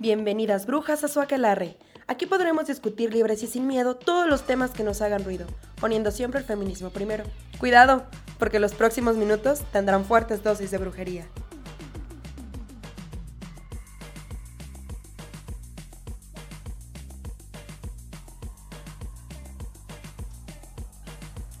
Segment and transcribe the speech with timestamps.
[0.00, 1.76] Bienvenidas brujas a su aquelarre.
[2.06, 5.48] Aquí podremos discutir libres y sin miedo todos los temas que nos hagan ruido,
[5.80, 7.24] poniendo siempre el feminismo primero.
[7.58, 8.04] Cuidado,
[8.38, 11.26] porque los próximos minutos tendrán fuertes dosis de brujería.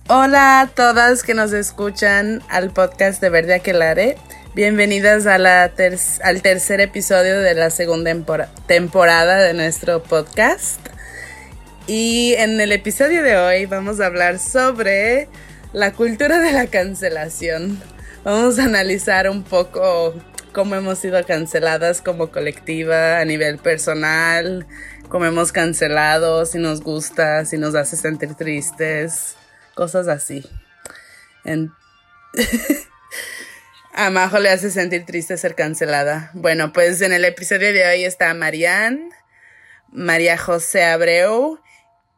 [0.06, 4.16] Hola a todas que nos escuchan al podcast de Verde Aquelare.
[4.58, 8.12] Bienvenidas al tercer episodio de la segunda
[8.66, 10.80] temporada de nuestro podcast.
[11.86, 15.28] Y en el episodio de hoy vamos a hablar sobre
[15.72, 17.80] la cultura de la cancelación.
[18.24, 20.12] Vamos a analizar un poco
[20.52, 24.66] cómo hemos sido canceladas como colectiva a nivel personal,
[25.08, 29.36] cómo hemos cancelado, si nos gusta, si nos hace sentir tristes
[29.76, 30.44] cosas así.
[33.92, 36.30] a Majo le hace sentir triste ser cancelada.
[36.34, 39.10] Bueno, pues en el episodio de hoy está Marianne,
[39.90, 41.58] María José Abreu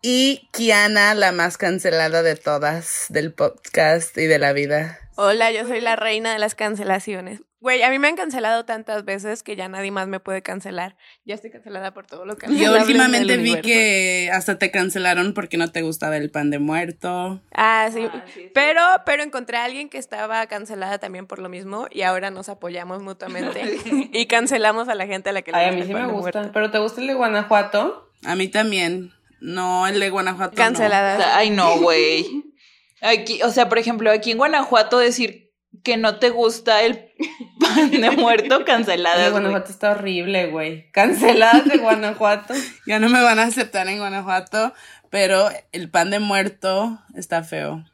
[0.02, 4.98] y Kiana, la más cancelada de todas del podcast y de la vida.
[5.16, 7.41] Hola, yo soy la reina de las cancelaciones.
[7.61, 10.97] Güey, a mí me han cancelado tantas veces que ya nadie más me puede cancelar.
[11.27, 15.58] Ya estoy cancelada por todo lo que Yo últimamente vi que hasta te cancelaron porque
[15.58, 17.42] no te gustaba el pan de muerto.
[17.53, 18.08] Ah, sí.
[18.11, 22.31] Ah, pero, pero encontré a alguien que estaba cancelada también por lo mismo y ahora
[22.31, 23.61] nos apoyamos mutuamente
[24.12, 26.50] y cancelamos a la gente a la que le Ay, a mí sí me gusta.
[26.55, 28.11] ¿Pero te gusta el de Guanajuato?
[28.25, 29.12] A mí también.
[29.42, 30.56] No, el de Guanajuato.
[30.56, 31.36] Cancelada.
[31.36, 32.27] Ay, no, güey.
[33.03, 35.50] Aquí, o sea, por ejemplo, aquí en Guanajuato decir
[35.84, 37.09] que no te gusta el
[37.58, 39.30] pan de muerto, cancelada.
[39.30, 40.90] Guanajuato está horrible, güey.
[40.92, 42.54] Canceladas de Guanajuato.
[42.86, 44.72] ya no me van a aceptar en Guanajuato,
[45.10, 47.84] pero el pan de muerto está feo.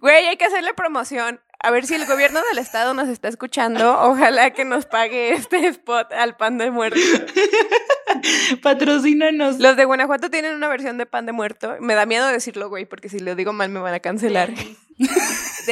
[0.00, 1.40] Güey, hay que hacerle promoción.
[1.58, 3.98] A ver si el gobierno del estado nos está escuchando.
[4.02, 7.00] Ojalá que nos pague este spot al pan de muerto.
[8.62, 9.58] Patrocínanos.
[9.58, 11.76] Los de Guanajuato tienen una versión de pan de muerto.
[11.80, 14.50] Me da miedo decirlo, güey, porque si lo digo mal me van a cancelar.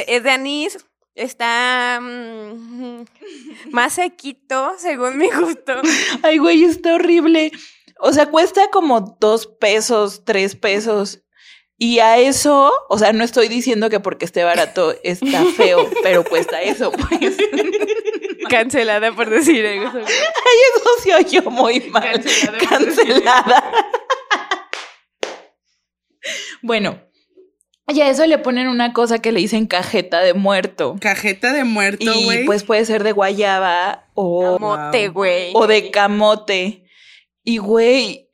[0.07, 3.05] es de anís, Está mm,
[3.71, 5.73] más sequito, según mi gusto.
[6.23, 7.51] Ay, güey, está horrible.
[7.99, 11.21] O sea, cuesta como dos pesos, tres pesos.
[11.77, 16.23] Y a eso, o sea, no estoy diciendo que porque esté barato está feo, pero
[16.23, 17.35] cuesta eso, pues.
[18.49, 19.97] Cancelada por decir eso.
[19.97, 22.03] Ay, eso se oyó muy mal.
[22.03, 22.57] Cancelada.
[22.69, 23.63] Cancelada.
[26.61, 27.01] bueno,
[27.87, 30.95] y a eso le ponen una cosa que le dicen cajeta de muerto.
[30.99, 32.43] Cajeta de muerto, güey.
[32.43, 34.57] Y pues puede ser de guayaba o.
[34.57, 35.51] Camote, güey.
[35.53, 36.85] O de camote.
[37.43, 38.25] Y, güey,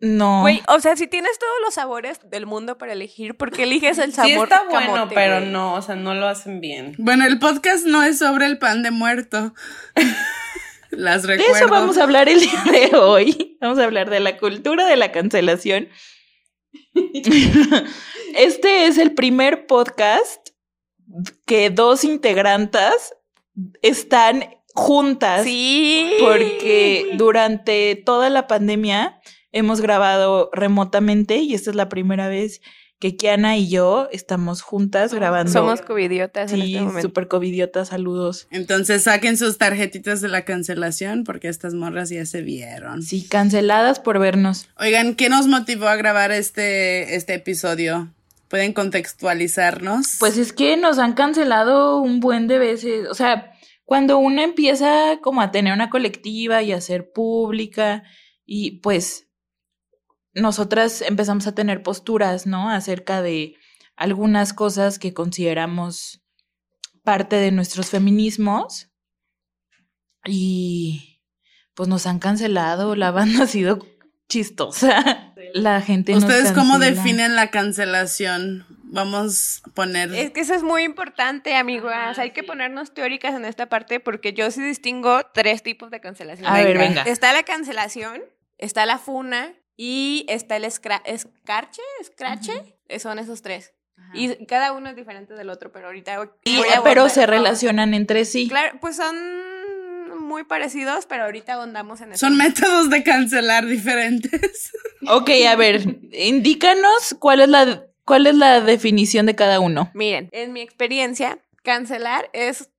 [0.00, 0.42] no.
[0.42, 3.98] Güey, o sea, si tienes todos los sabores del mundo para elegir, ¿por qué eliges
[3.98, 6.94] el sabor sí está bueno, pero no, o sea, no lo hacen bien.
[6.98, 9.54] Bueno, el podcast no es sobre el pan de muerto.
[10.90, 11.52] Las recuerdo.
[11.52, 13.58] De eso vamos a hablar el día de hoy.
[13.60, 15.88] Vamos a hablar de la cultura de la cancelación.
[18.34, 20.48] Este es el primer podcast
[21.46, 23.14] que dos integrantes
[23.82, 25.44] están juntas.
[25.44, 26.12] Sí.
[26.20, 29.20] Porque durante toda la pandemia
[29.52, 32.60] hemos grabado remotamente y esta es la primera vez
[32.98, 35.52] que Kiana y yo estamos juntas grabando.
[35.52, 38.48] Somos covidiotas sí, en este super covidiotas, saludos.
[38.50, 43.02] Entonces saquen sus tarjetitas de la cancelación porque estas morras ya se vieron.
[43.02, 44.68] Sí, canceladas por vernos.
[44.78, 48.12] Oigan, ¿qué nos motivó a grabar este, este episodio?
[48.48, 50.16] ¿Pueden contextualizarnos?
[50.18, 53.06] Pues es que nos han cancelado un buen de veces.
[53.08, 53.52] O sea,
[53.84, 58.02] cuando uno empieza como a tener una colectiva y a ser pública
[58.44, 59.27] y pues
[60.40, 62.70] nosotras empezamos a tener posturas, ¿no?
[62.70, 63.56] Acerca de
[63.96, 66.22] algunas cosas que consideramos
[67.02, 68.90] parte de nuestros feminismos
[70.24, 71.22] y
[71.74, 73.86] pues nos han cancelado, la banda ha sido
[74.28, 75.32] chistosa.
[75.54, 78.66] La gente ¿Ustedes cómo definen la cancelación?
[78.90, 80.14] Vamos a poner.
[80.14, 82.18] Es que eso es muy importante, amigas.
[82.18, 86.46] Hay que ponernos teóricas en esta parte porque yo sí distingo tres tipos de cancelación.
[86.46, 87.02] A ver, venga.
[87.02, 88.22] Está la cancelación,
[88.58, 93.72] está la funa y está el escarche, escrache, son esos tres.
[94.12, 96.30] Y cada uno es diferente del otro, pero ahorita...
[96.82, 98.48] pero se relacionan entre sí.
[98.48, 99.16] Claro, pues son
[100.18, 102.26] muy parecidos, pero ahorita ahondamos en eso.
[102.26, 104.72] Son métodos de cancelar diferentes.
[105.08, 109.90] ok, a ver, indícanos cuál es la cuál es la definición de cada uno.
[109.94, 112.70] Miren, en mi experiencia, cancelar es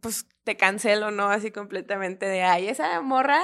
[0.00, 1.30] pues te cancelo, ¿no?
[1.30, 3.40] Así completamente de ay, esa morra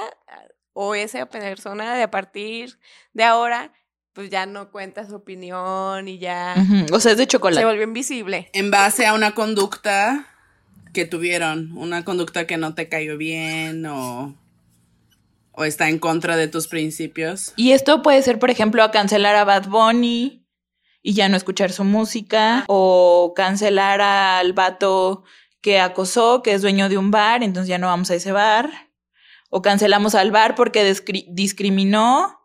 [0.73, 2.77] o esa persona de a partir
[3.13, 3.71] de ahora
[4.13, 6.55] pues ya no cuenta su opinión y ya...
[6.91, 7.61] O sea, es de chocolate.
[7.61, 8.49] Se volvió invisible.
[8.53, 10.27] En base a una conducta
[10.93, 14.35] que tuvieron, una conducta que no te cayó bien o...
[15.51, 17.53] o está en contra de tus principios.
[17.55, 20.45] Y esto puede ser, por ejemplo, a cancelar a Bad Bunny
[21.01, 25.23] y ya no escuchar su música, o cancelar al vato
[25.59, 28.69] que acosó, que es dueño de un bar, entonces ya no vamos a ese bar,
[29.55, 32.39] o cancelamos al bar porque discri- discriminó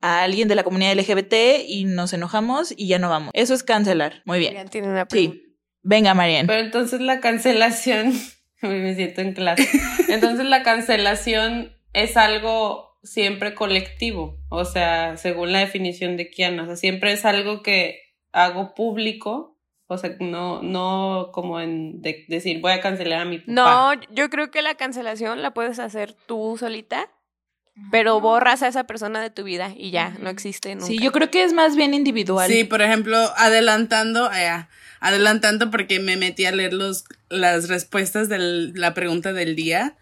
[0.00, 1.34] a alguien de la comunidad LGBT
[1.68, 3.30] y nos enojamos y ya no vamos.
[3.34, 4.22] Eso es cancelar.
[4.24, 4.54] Muy bien.
[4.54, 5.36] Marian tiene una pregunta.
[5.44, 5.56] Sí.
[5.82, 6.46] Venga, Marian.
[6.46, 8.12] Pero entonces la cancelación,
[8.62, 9.68] me siento en clase.
[10.08, 16.66] Entonces la cancelación es algo siempre colectivo, o sea, según la definición de Kiana, o
[16.66, 17.98] sea, siempre es algo que
[18.32, 19.49] hago público,
[19.94, 23.52] o sea, no, no como en de- decir voy a cancelar a mi papá.
[23.52, 27.08] No, yo creo que la cancelación la puedes hacer tú solita,
[27.90, 30.86] pero borras a esa persona de tu vida y ya, no existe nunca.
[30.86, 32.50] Sí, yo creo que es más bien individual.
[32.50, 34.66] Sí, por ejemplo, adelantando, eh,
[35.00, 38.38] adelantando porque me metí a leer los, las respuestas de
[38.74, 39.96] la pregunta del día.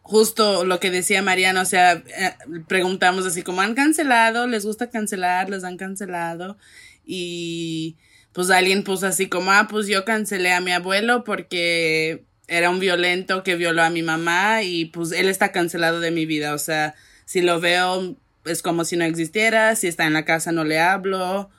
[0.00, 2.34] Justo lo que decía Mariana, o sea, eh,
[2.66, 6.56] preguntamos así como han cancelado, les gusta cancelar, les han cancelado
[7.04, 7.96] y
[8.38, 12.78] pues alguien puso así como, ah, pues yo cancelé a mi abuelo porque era un
[12.78, 16.58] violento que violó a mi mamá y pues él está cancelado de mi vida, o
[16.58, 16.94] sea,
[17.24, 18.14] si lo veo
[18.44, 21.50] es como si no existiera, si está en la casa no le hablo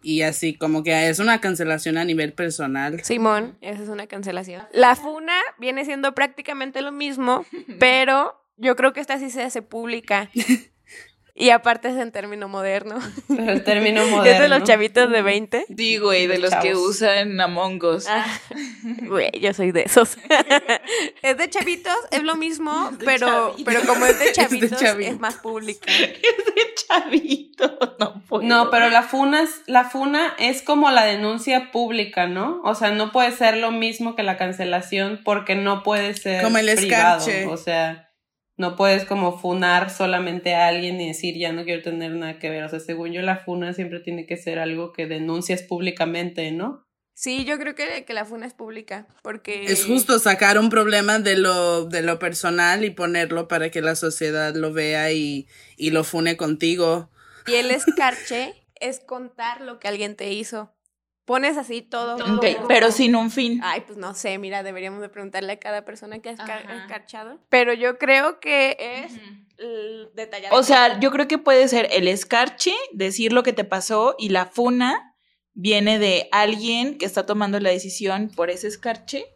[0.00, 3.02] y así como que es una cancelación a nivel personal.
[3.02, 4.62] Simón, esa es una cancelación.
[4.72, 7.46] La funa viene siendo prácticamente lo mismo,
[7.80, 10.30] pero yo creo que esta sí se hace pública.
[11.40, 12.98] Y aparte es en término moderno.
[13.28, 14.42] Pero el término Es moderno.
[14.42, 15.66] de los chavitos de 20.
[15.76, 16.88] Sí, güey, de los que Chavos.
[16.88, 18.06] usan Among Us.
[18.08, 18.26] Ah,
[19.06, 20.16] Güey, yo soy de esos.
[21.22, 23.62] es de chavitos, es lo mismo, pero, chavitos.
[23.64, 25.20] pero como es de de chavitos, es, chavitos.
[25.20, 25.86] más pública.
[25.92, 28.42] de chavito, no puedo.
[28.42, 32.60] No, pero la funa, es, la funa es como la denuncia pública, ¿no?
[32.64, 36.58] O sea, no puede ser lo mismo que la cancelación porque no puede ser Como
[36.58, 37.18] el privado.
[37.18, 37.46] escarche.
[37.46, 38.07] O sea,
[38.58, 42.50] no puedes como funar solamente a alguien y decir ya no quiero tener nada que
[42.50, 42.64] ver.
[42.64, 46.84] O sea, según yo, la funa siempre tiene que ser algo que denuncias públicamente, ¿no?
[47.14, 49.64] Sí, yo creo que, que la funa es pública, porque...
[49.64, 53.96] Es justo sacar un problema de lo, de lo personal y ponerlo para que la
[53.96, 57.10] sociedad lo vea y, y lo fune contigo.
[57.46, 60.72] Y el escarche es contar lo que alguien te hizo.
[61.28, 62.14] Pones así todo.
[62.36, 63.60] Ok, pero sin un fin.
[63.62, 67.38] Ay, pues no sé, mira, deberíamos de preguntarle a cada persona que ha escarchado.
[67.50, 69.12] Pero yo creo que es
[69.58, 70.54] l- detallar.
[70.54, 74.30] O sea, yo creo que puede ser el escarche, decir lo que te pasó, y
[74.30, 75.14] la funa
[75.52, 79.26] viene de alguien que está tomando la decisión por ese escarche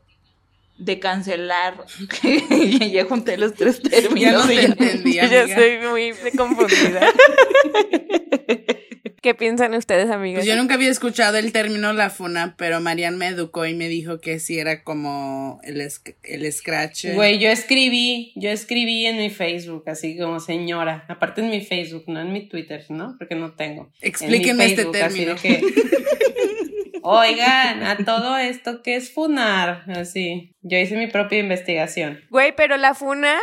[0.78, 1.84] de cancelar.
[2.90, 4.18] ya junté los tres términos.
[4.18, 7.12] Ya no te entendí, Yo ya estoy muy confundida.
[9.22, 10.40] ¿Qué piensan ustedes, amigas?
[10.40, 13.86] Pues yo nunca había escuchado el término la funa, pero Marian me educó y me
[13.86, 15.80] dijo que sí era como el,
[16.24, 17.14] el scratch.
[17.14, 21.04] Güey, yo escribí, yo escribí en mi Facebook, así como señora.
[21.08, 23.14] Aparte en mi Facebook, no en mi Twitter, ¿no?
[23.16, 23.92] Porque no tengo.
[24.00, 25.34] Explíquenme este así término.
[25.34, 25.62] de que,
[27.04, 29.84] Oigan, a todo esto, ¿qué es funar?
[29.86, 30.56] Así.
[30.62, 32.20] Yo hice mi propia investigación.
[32.28, 33.38] Güey, pero la funa,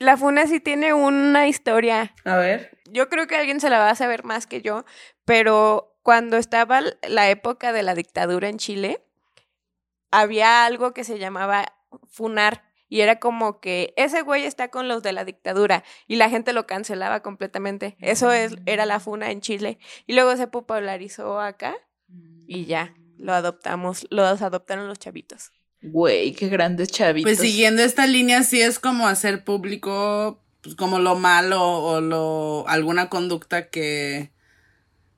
[0.00, 2.12] la funa sí tiene una historia.
[2.24, 2.73] A ver.
[2.90, 4.84] Yo creo que alguien se la va a saber más que yo,
[5.24, 9.02] pero cuando estaba la época de la dictadura en Chile,
[10.10, 11.72] había algo que se llamaba
[12.08, 12.62] funar.
[12.88, 16.52] Y era como que ese güey está con los de la dictadura y la gente
[16.52, 17.96] lo cancelaba completamente.
[17.98, 19.78] Eso es, era la funa en Chile.
[20.06, 21.74] Y luego se popularizó acá
[22.46, 25.50] y ya, lo adoptamos, los adoptaron los chavitos.
[25.82, 27.30] Güey, qué grandes chavitos.
[27.30, 32.66] Pues siguiendo esta línea, sí es como hacer público pues, como lo malo o lo
[32.66, 34.32] alguna conducta que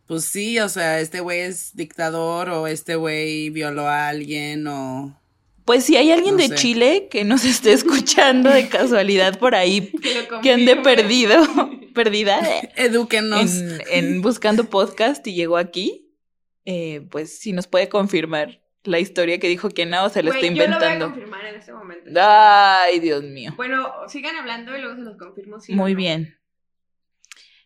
[0.07, 5.21] pues sí, o sea, este güey es dictador o este güey violó a alguien o
[5.65, 6.55] Pues si hay alguien No de sé.
[6.57, 9.93] Chile que nos esté escuchando de casualidad por ahí,
[10.43, 11.43] que ande perdido,
[11.95, 12.41] perdida
[12.77, 13.57] edúquenos.
[13.57, 16.13] en, en buscando podcast y llegó aquí,
[16.65, 20.47] eh, pues si nos puede confirmar la historia que dijo que no, se la está
[20.47, 21.07] inventando.
[21.07, 22.11] confirmar en este momento.
[22.21, 23.53] Ay, Dios mío.
[23.57, 25.61] Bueno, sigan hablando y luego se los confirmo.
[25.61, 25.99] si Muy no.
[25.99, 26.39] bien.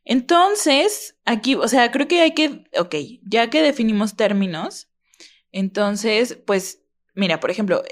[0.05, 4.89] Entonces, aquí, o sea, creo que hay que, ok, ya que definimos términos,
[5.53, 6.83] entonces, pues,
[7.15, 7.83] mira, por ejemplo,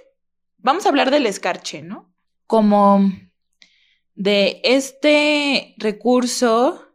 [0.58, 2.12] vamos a hablar del escarche, ¿no?
[2.46, 3.12] Como
[4.14, 6.88] de este recurso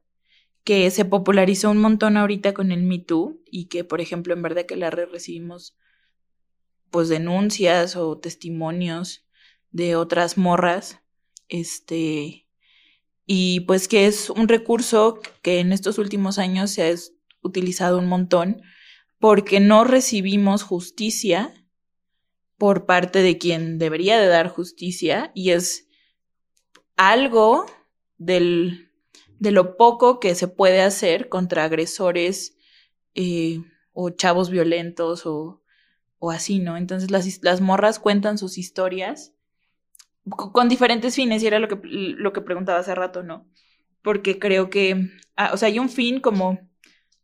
[0.63, 4.41] que se popularizó un montón ahorita con el Me Too y que, por ejemplo, en
[4.41, 5.77] verdad que la red recibimos
[6.93, 9.25] pues denuncias o testimonios
[9.71, 10.99] de otras morras,
[11.49, 12.47] este,
[13.25, 16.95] y pues que es un recurso que en estos últimos años se ha
[17.41, 18.61] utilizado un montón
[19.17, 21.51] porque no recibimos justicia
[22.59, 25.87] por parte de quien debería de dar justicia y es
[26.95, 27.65] algo
[28.19, 28.91] del,
[29.39, 32.55] de lo poco que se puede hacer contra agresores
[33.15, 35.62] eh, o chavos violentos o,
[36.25, 36.77] o así, ¿no?
[36.77, 39.33] Entonces las, morras cuentan sus historias
[40.29, 43.45] con diferentes fines y era lo que, lo que preguntaba hace rato, ¿no?
[44.01, 46.59] Porque creo que, ah, o sea, hay un fin como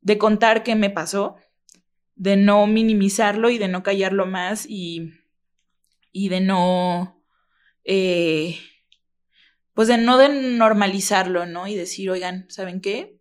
[0.01, 1.38] de contar qué me pasó,
[2.15, 5.13] de no minimizarlo y de no callarlo más y,
[6.12, 7.24] y de no,
[7.86, 8.60] eh,
[9.75, 11.68] pues de no de normalizarlo, ¿no?
[11.68, 13.18] Y decir, oigan, ¿saben qué?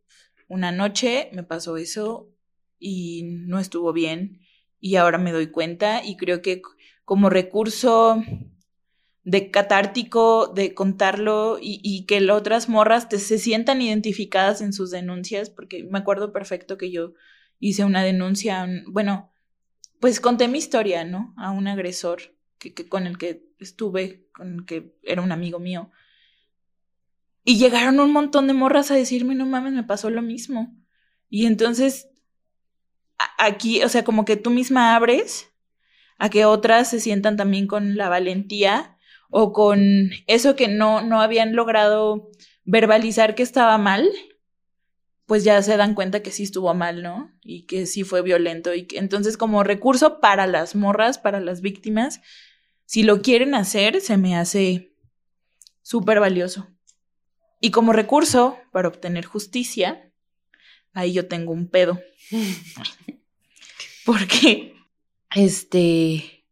[0.49, 2.33] Una noche me pasó eso
[2.81, 4.41] y no estuvo bien
[4.81, 6.63] y ahora me doy cuenta y creo que
[7.05, 8.23] como recurso
[9.25, 14.91] de catártico, de contarlo y, que las otras morras te, se sientan identificadas en sus
[14.91, 17.13] denuncias, porque me acuerdo perfecto que yo
[17.61, 19.31] hice una denuncia, bueno,
[20.01, 21.35] pues conté mi historia, ¿no?
[21.37, 22.23] A un agresor
[22.59, 25.91] que, que, con el que estuve, con el que era un amigo mío.
[27.45, 30.75] Y llegaron un montón de morras a decirme, no mames, me pasó lo mismo.
[31.29, 32.09] Y entonces,
[33.39, 35.51] aquí, o sea, como que tú misma abres
[36.19, 38.97] a que otras se sientan también con la valentía
[39.31, 42.31] o con eso que no, no habían logrado
[42.65, 44.11] verbalizar que estaba mal
[45.29, 47.31] pues ya se dan cuenta que sí estuvo mal, ¿no?
[47.43, 48.75] Y que sí fue violento.
[48.75, 52.23] Y entonces, como recurso para las morras, para las víctimas,
[52.87, 54.95] si lo quieren hacer, se me hace
[55.83, 56.69] súper valioso.
[57.61, 60.08] Y como recurso para obtener justicia,
[60.93, 62.01] ahí yo tengo un pedo.
[64.05, 64.75] Porque,
[65.35, 66.45] este,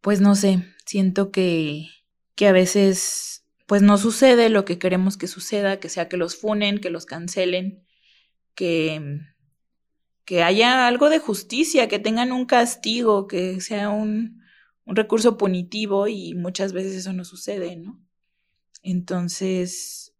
[0.00, 1.88] pues no sé, siento que,
[2.34, 6.36] que a veces, pues no sucede lo que queremos que suceda, que sea que los
[6.36, 7.86] funen, que los cancelen
[8.56, 9.20] que,
[10.24, 14.42] que haya algo de justicia, que tengan un castigo, que sea un,
[14.84, 18.02] un recurso punitivo y muchas veces eso no sucede, ¿no?
[18.82, 20.14] Entonces,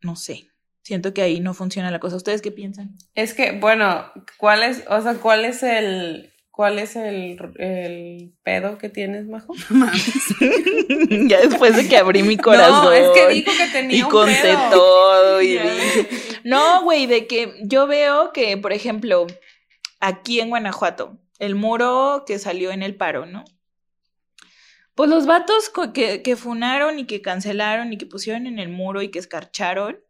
[0.00, 0.48] no sé,
[0.82, 2.16] siento que ahí no funciona la cosa.
[2.16, 2.96] ¿Ustedes qué piensan?
[3.14, 4.04] Es que, bueno,
[4.36, 9.54] ¿cuál es, o sea, cuál es el, ¿Cuál es el, el, pedo que tienes, Majo?
[11.26, 12.84] ya después de que abrí mi corazón.
[12.84, 16.08] No, es que dijo que tenía y conté todo y dije.
[16.44, 19.26] No, güey, de que yo veo que, por ejemplo,
[19.98, 23.44] aquí en Guanajuato, el muro que salió en el paro, ¿no?
[24.94, 29.00] Pues los vatos que, que funaron y que cancelaron y que pusieron en el muro
[29.00, 30.00] y que escarcharon,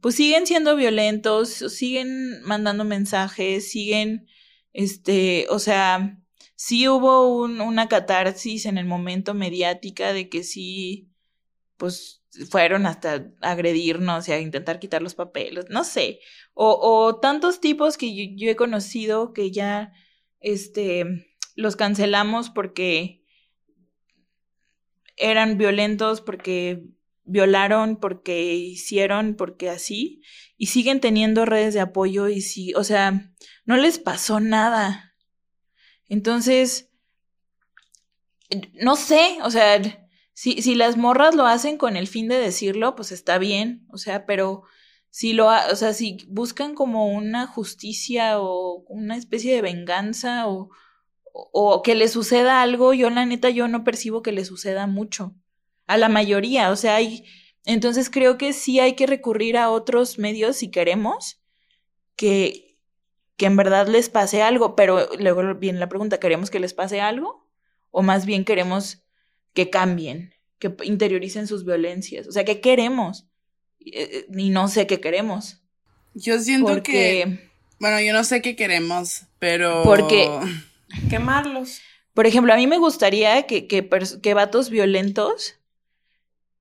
[0.00, 4.26] pues siguen siendo violentos, siguen mandando mensajes, siguen
[4.72, 6.18] este, o sea,
[6.54, 11.10] sí hubo un, una catarsis en el momento mediática de que sí,
[11.76, 16.20] pues fueron hasta agredirnos y a intentar quitar los papeles, no sé,
[16.54, 19.92] o, tantos tipos que yo, yo, he conocido que ya,
[20.40, 21.04] este,
[21.56, 23.24] los cancelamos porque
[25.16, 26.84] eran violentos, porque
[27.30, 30.22] violaron, porque hicieron, porque así,
[30.56, 33.32] y siguen teniendo redes de apoyo y sí, o sea,
[33.64, 35.14] no les pasó nada.
[36.08, 36.90] Entonces,
[38.74, 39.80] no sé, o sea,
[40.32, 43.98] si, si las morras lo hacen con el fin de decirlo, pues está bien, o
[43.98, 44.64] sea, pero
[45.10, 50.70] si lo, o sea, si buscan como una justicia o una especie de venganza o,
[51.32, 55.34] o, que le suceda algo, yo la neta yo no percibo que le suceda mucho.
[55.90, 57.24] A la mayoría, o sea, hay,
[57.64, 61.40] entonces creo que sí hay que recurrir a otros medios si queremos
[62.16, 62.78] que,
[63.36, 67.00] que en verdad les pase algo, pero luego viene la pregunta, ¿queremos que les pase
[67.00, 67.48] algo?
[67.90, 69.02] ¿O más bien queremos
[69.52, 72.28] que cambien, que interioricen sus violencias?
[72.28, 73.26] O sea, ¿qué queremos?
[73.78, 75.62] Y eh, no sé qué queremos.
[76.14, 77.50] Yo siento que...
[77.78, 79.82] Bueno, yo no sé qué queremos, pero...
[79.82, 80.28] Porque...
[81.08, 81.80] Quemarlos.
[82.14, 83.88] Por ejemplo, a mí me gustaría que, que,
[84.22, 85.59] que vatos violentos,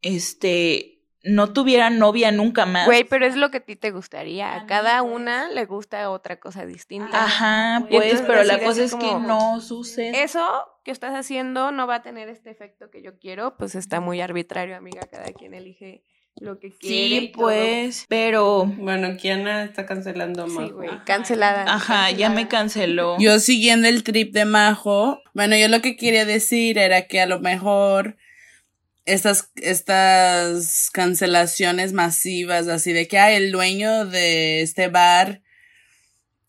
[0.02, 2.86] este, no tuviera novia nunca más.
[2.86, 4.56] Güey, pero es lo que a ti te gustaría.
[4.56, 7.26] A cada una le gusta otra cosa distinta.
[7.26, 10.24] Ajá, pues, pero la cosa es que no sucede.
[10.24, 10.46] Eso
[10.84, 14.22] que estás haciendo no va a tener este efecto que yo quiero, pues está muy
[14.22, 15.02] arbitrario, amiga.
[15.12, 16.04] Cada quien elige
[16.36, 16.96] lo que quiere.
[16.96, 18.66] Sí, pues, pero.
[18.66, 20.68] Bueno, Kiana está cancelando a Majo.
[20.68, 21.66] Sí, güey, cancelada.
[21.68, 23.18] Ajá, ya me canceló.
[23.20, 27.26] Yo siguiendo el trip de Majo, bueno, yo lo que quería decir era que a
[27.26, 28.16] lo mejor
[29.14, 35.42] estas, estas cancelaciones masivas, así de que, hay el dueño de este bar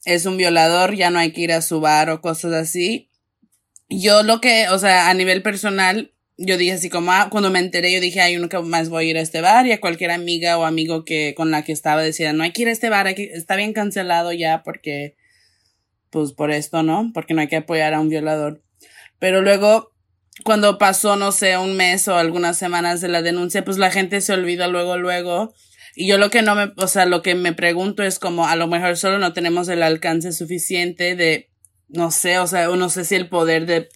[0.04, 3.10] es un violador, ya no hay que ir a su bar o cosas así.
[3.88, 7.58] Yo lo que, o sea, a nivel personal, yo dije así como, ah, cuando me
[7.58, 10.10] enteré, yo dije, ay, nunca más voy a ir a este bar y a cualquier
[10.10, 12.88] amiga o amigo que, con la que estaba decía, no hay que ir a este
[12.88, 15.16] bar, está bien cancelado ya porque,
[16.10, 17.10] pues por esto, ¿no?
[17.12, 18.62] Porque no hay que apoyar a un violador.
[19.18, 19.89] Pero luego
[20.44, 24.20] cuando pasó, no sé, un mes o algunas semanas de la denuncia, pues la gente
[24.20, 25.54] se olvida luego, luego.
[25.94, 28.56] Y yo lo que no me, o sea, lo que me pregunto es como a
[28.56, 31.50] lo mejor solo no tenemos el alcance suficiente de,
[31.88, 33.88] no sé, o sea, no sé si el poder de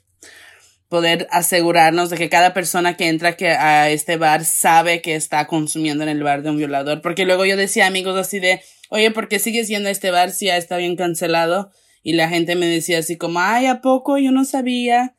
[0.89, 6.05] poder asegurarnos de que cada persona que entra a este bar sabe que está consumiendo
[6.05, 7.03] en el bar de un violador.
[7.03, 8.61] Porque luego yo decía amigos así de,
[8.91, 11.73] oye, ¿por qué sigues yendo a este bar si ya está bien cancelado?
[12.05, 14.19] Y la gente me decía así como, ay, ¿a poco?
[14.19, 15.17] Yo no sabía.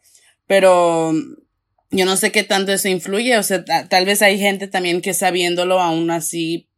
[0.48, 1.14] Pero
[1.92, 3.38] yo no sé qué tanto eso influye.
[3.38, 6.70] O sea, tal vez hay gente también que sabiéndolo aún así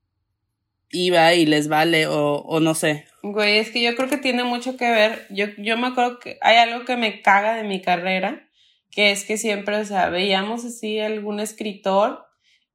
[0.92, 3.06] iba y les vale o, o no sé.
[3.24, 5.28] Güey, es que yo creo que tiene mucho que ver.
[5.30, 8.48] Yo, yo me acuerdo que hay algo que me caga de mi carrera,
[8.92, 12.26] que es que siempre, o sea, veíamos así algún escritor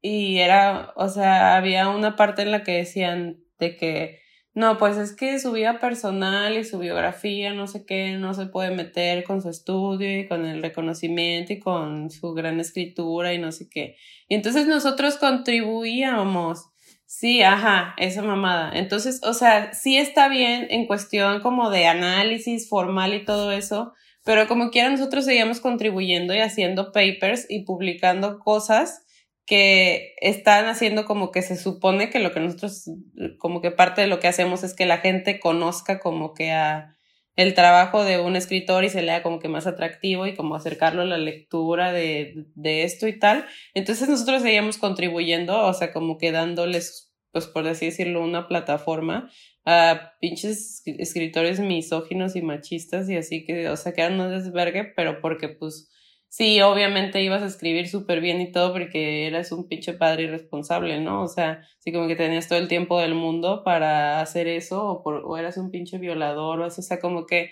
[0.02, 4.21] y era, o sea, había una parte en la que decían de que
[4.54, 8.46] no, pues es que su vida personal y su biografía, no sé qué, no se
[8.46, 13.38] puede meter con su estudio y con el reconocimiento y con su gran escritura y
[13.38, 13.96] no sé qué.
[14.28, 16.66] Y entonces nosotros contribuíamos.
[17.06, 18.72] Sí, ajá, esa mamada.
[18.74, 23.94] Entonces, o sea, sí está bien en cuestión como de análisis formal y todo eso,
[24.24, 29.04] pero como quiera nosotros seguíamos contribuyendo y haciendo papers y publicando cosas
[29.46, 32.90] que están haciendo como que se supone que lo que nosotros,
[33.38, 36.96] como que parte de lo que hacemos es que la gente conozca como que a
[37.34, 41.02] el trabajo de un escritor y se lea como que más atractivo y como acercarlo
[41.02, 43.46] a la lectura de, de esto y tal.
[43.74, 49.30] Entonces nosotros seguíamos contribuyendo, o sea, como que dándoles, pues por así decirlo, una plataforma
[49.64, 54.92] a pinches escritores misóginos y machistas y así que, o sea, que eran un desvergue,
[54.94, 55.90] pero porque pues
[56.32, 60.98] sí, obviamente ibas a escribir súper bien y todo porque eras un pinche padre irresponsable,
[60.98, 61.22] ¿no?
[61.22, 65.02] O sea, sí como que tenías todo el tiempo del mundo para hacer eso o,
[65.02, 67.50] por, o eras un pinche violador o eso, o sea, como que...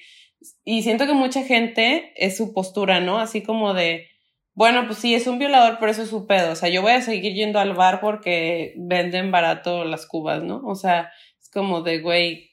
[0.65, 3.19] Y siento que mucha gente es su postura, ¿no?
[3.19, 4.09] Así como de,
[4.55, 6.53] bueno, pues sí, es un violador, pero eso es su pedo.
[6.53, 10.63] O sea, yo voy a seguir yendo al bar porque venden barato las cubas, ¿no?
[10.65, 12.53] O sea, es como de, güey,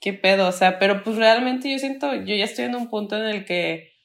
[0.00, 0.48] qué pedo.
[0.48, 3.44] O sea, pero pues realmente yo siento, yo ya estoy en un punto en el
[3.44, 3.97] que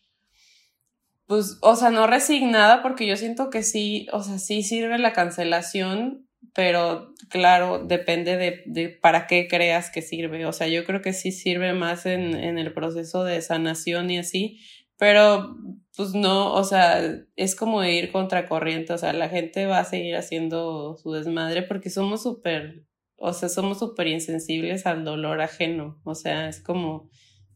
[1.28, 5.14] pues, o sea, no resignada porque yo siento que sí, o sea, sí sirve la
[5.14, 10.46] cancelación, pero claro, depende de, de para qué creas que sirve.
[10.46, 14.20] O sea, yo creo que sí sirve más en, en el proceso de sanación y
[14.20, 14.60] así,
[14.98, 15.56] pero
[15.96, 17.02] pues no, o sea,
[17.36, 21.90] es como ir contracorriente, o sea, la gente va a seguir haciendo su desmadre porque
[21.90, 22.86] somos súper,
[23.18, 27.10] o sea, somos súper insensibles al dolor ajeno, o sea, es como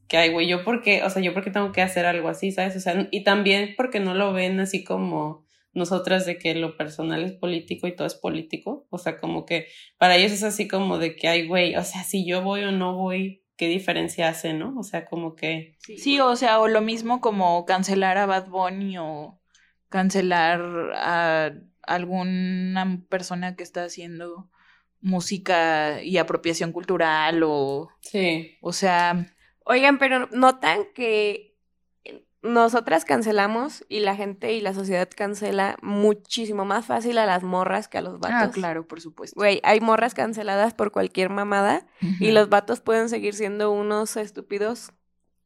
[0.08, 2.76] que hay, güey, yo porque, o sea, yo porque tengo que hacer algo así, ¿sabes?
[2.76, 7.24] O sea, y también porque no lo ven así como nosotras de que lo personal
[7.24, 9.68] es político y todo es político, o sea, como que
[9.98, 12.72] para ellos es así como de que hay, güey, o sea, si yo voy o
[12.72, 14.74] no voy, ¿qué diferencia hace, no?
[14.78, 15.78] O sea, como que...
[15.80, 19.40] Sí, o sea, o lo mismo como cancelar a Bad Bunny o
[19.90, 20.62] cancelar
[20.96, 21.52] a
[21.84, 24.50] alguna persona que está haciendo
[25.00, 27.90] música y apropiación cultural o...
[28.02, 28.58] Sí.
[28.62, 29.37] O sea,
[29.70, 31.58] Oigan, pero notan que
[32.42, 37.88] nosotras cancelamos y la gente y la sociedad cancela muchísimo más fácil a las morras
[37.88, 38.50] que a los vatos.
[38.50, 39.36] ah, claro, por supuesto.
[39.36, 41.86] Güey, hay morras canceladas por cualquier mamada
[42.20, 44.92] y los vatos pueden seguir siendo unos estúpidos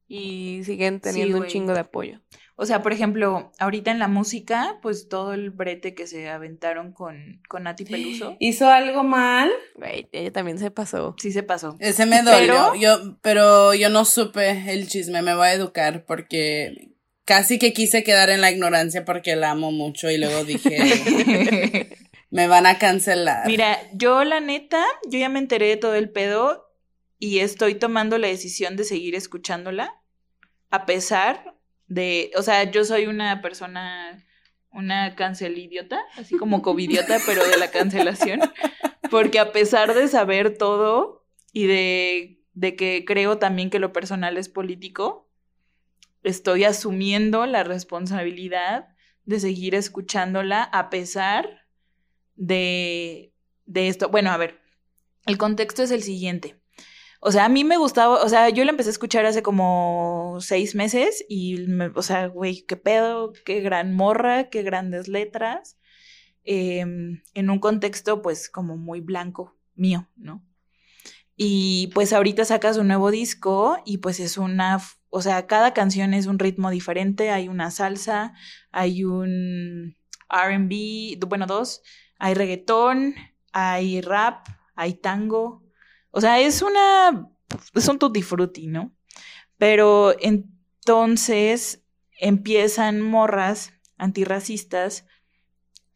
[0.08, 2.22] y siguen teniendo un chingo de apoyo.
[2.62, 6.92] O sea, por ejemplo, ahorita en la música, pues todo el brete que se aventaron
[6.94, 9.50] con, con Nati Peluso, ¿Hizo algo mal?
[9.76, 11.16] Güey, ella también se pasó.
[11.20, 11.76] sí se pasó.
[11.80, 12.38] Ese me dolió.
[12.38, 16.92] Pero- Yo, pero yo no supe el chisme, me voy a educar porque
[17.26, 20.78] casi que quise quedar en la ignorancia porque la amo mucho y luego dije,
[22.30, 23.48] me van a cancelar.
[23.48, 26.72] Mira, yo la neta, yo ya me enteré de todo el pedo
[27.18, 29.96] y estoy tomando la decisión de seguir escuchándola
[30.70, 31.56] a pesar
[31.92, 34.26] de, o sea, yo soy una persona,
[34.72, 38.40] una cancelidiota, así como covidiota, pero de la cancelación,
[39.10, 44.38] porque a pesar de saber todo y de, de que creo también que lo personal
[44.38, 45.30] es político,
[46.24, 48.88] estoy asumiendo la responsabilidad
[49.26, 51.68] de seguir escuchándola a pesar
[52.36, 53.34] de,
[53.66, 54.08] de esto.
[54.08, 54.62] Bueno, a ver,
[55.26, 56.61] el contexto es el siguiente.
[57.24, 60.38] O sea, a mí me gustaba, o sea, yo la empecé a escuchar hace como
[60.40, 65.78] seis meses y, me, o sea, güey, qué pedo, qué gran morra, qué grandes letras,
[66.44, 70.44] eh, en un contexto pues como muy blanco mío, ¿no?
[71.36, 74.80] Y pues ahorita sacas un nuevo disco y pues es una,
[75.10, 78.34] o sea, cada canción es un ritmo diferente, hay una salsa,
[78.72, 79.96] hay un
[80.28, 81.84] RB, bueno, dos,
[82.18, 83.14] hay reggaetón,
[83.54, 85.61] hay rap, hay tango,
[86.12, 87.30] o sea, es una,
[87.74, 88.96] es un tutti frutti, ¿no?
[89.58, 91.84] Pero entonces
[92.20, 95.06] empiezan morras antirracistas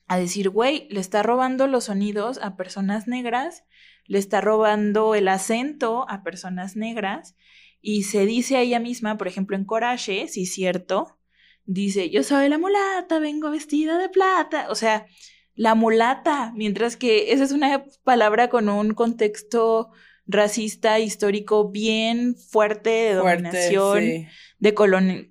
[0.07, 3.63] a decir, güey, le está robando los sonidos a personas negras,
[4.05, 7.35] le está robando el acento a personas negras,
[7.81, 11.19] y se dice a ella misma, por ejemplo, en Coraje, si es cierto,
[11.65, 15.05] dice, yo soy la mulata, vengo vestida de plata, o sea,
[15.55, 19.91] la mulata, mientras que esa es una palabra con un contexto
[20.27, 24.27] racista histórico bien fuerte de dominación, de,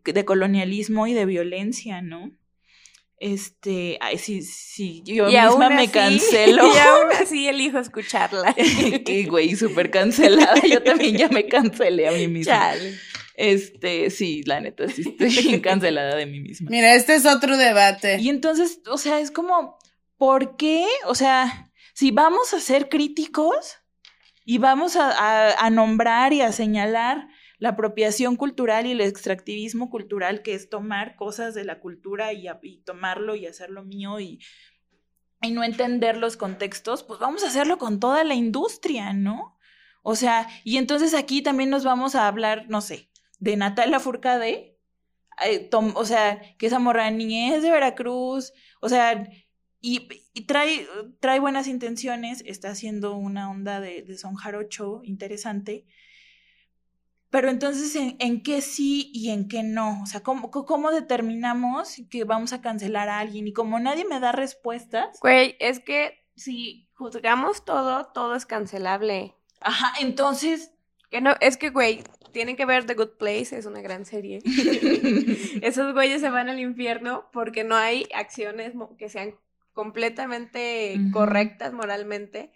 [0.04, 2.32] de colonialismo y de violencia, ¿no?
[3.18, 6.62] Este, ay, sí, sí, yo misma me cancelo.
[6.74, 8.54] Y aún así elijo escucharla.
[9.06, 10.60] Qué güey, súper cancelada.
[10.70, 12.74] Yo también ya me cancelé a mí misma.
[13.36, 16.68] Este, sí, la neta, sí estoy cancelada de mí misma.
[16.70, 18.18] Mira, este es otro debate.
[18.20, 19.78] Y entonces, o sea, es como,
[20.16, 20.86] ¿por qué?
[21.06, 23.78] O sea, si vamos a ser críticos
[24.44, 27.28] y vamos a nombrar y a señalar
[27.64, 32.46] la apropiación cultural y el extractivismo cultural, que es tomar cosas de la cultura y,
[32.84, 34.40] tomarlo y hacerlo mío y,
[35.40, 39.56] y no entender los contextos, pues vamos a hacerlo con toda la industria, ¿no?
[40.02, 44.78] O sea, y entonces aquí también nos vamos a hablar, no sé, de Natalia Furcade,
[45.44, 49.26] eh, o sea, que esa morra ni es de Veracruz, o sea,
[49.86, 50.86] y, trae,
[51.20, 55.84] trae buenas intenciones, está haciendo una onda de, de son jarocho interesante,
[57.34, 60.00] pero entonces, ¿en, qué sí y en qué no?
[60.02, 63.48] O sea, ¿cómo, ¿cómo, determinamos que vamos a cancelar a alguien?
[63.48, 65.18] Y como nadie me da respuestas.
[65.20, 69.34] Güey, es que si juzgamos todo, todo es cancelable.
[69.60, 70.70] Ajá, entonces.
[71.10, 74.38] Que no, es que, güey, tienen que ver The Good Place, es una gran serie.
[75.62, 79.34] Esos güeyes se van al infierno porque no hay acciones que sean
[79.74, 82.52] completamente correctas moralmente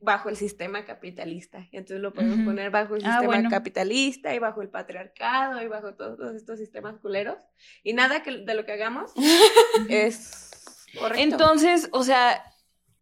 [0.00, 1.66] bajo el sistema capitalista.
[1.72, 5.68] Y entonces lo podemos poner bajo el ah, sistema capitalista y bajo el patriarcado y
[5.68, 7.38] bajo todos, estos sistemas culeros.
[7.82, 9.12] Y nada que, de lo que hagamos
[9.88, 11.22] es correcto.
[11.22, 12.42] Entonces, o sea,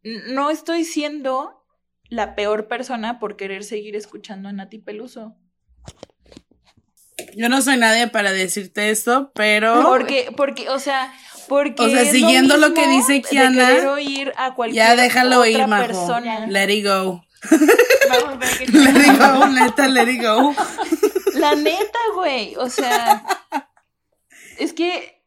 [0.03, 1.65] no estoy siendo
[2.09, 5.37] la peor persona por querer seguir escuchando a Nati Peluso.
[7.37, 9.83] Yo no soy nadie para decirte esto, pero.
[9.83, 11.13] Porque, porque, o sea,
[11.53, 15.67] porque o sea, siguiendo lo, que dice Kiana, ir a cualquier ya déjalo otra ir,
[15.67, 15.87] majo.
[15.87, 16.47] persona.
[16.47, 17.23] Let it go.
[17.51, 20.55] let it go, neta, let it go.
[21.35, 23.23] La neta, güey, o sea,
[24.59, 25.23] es que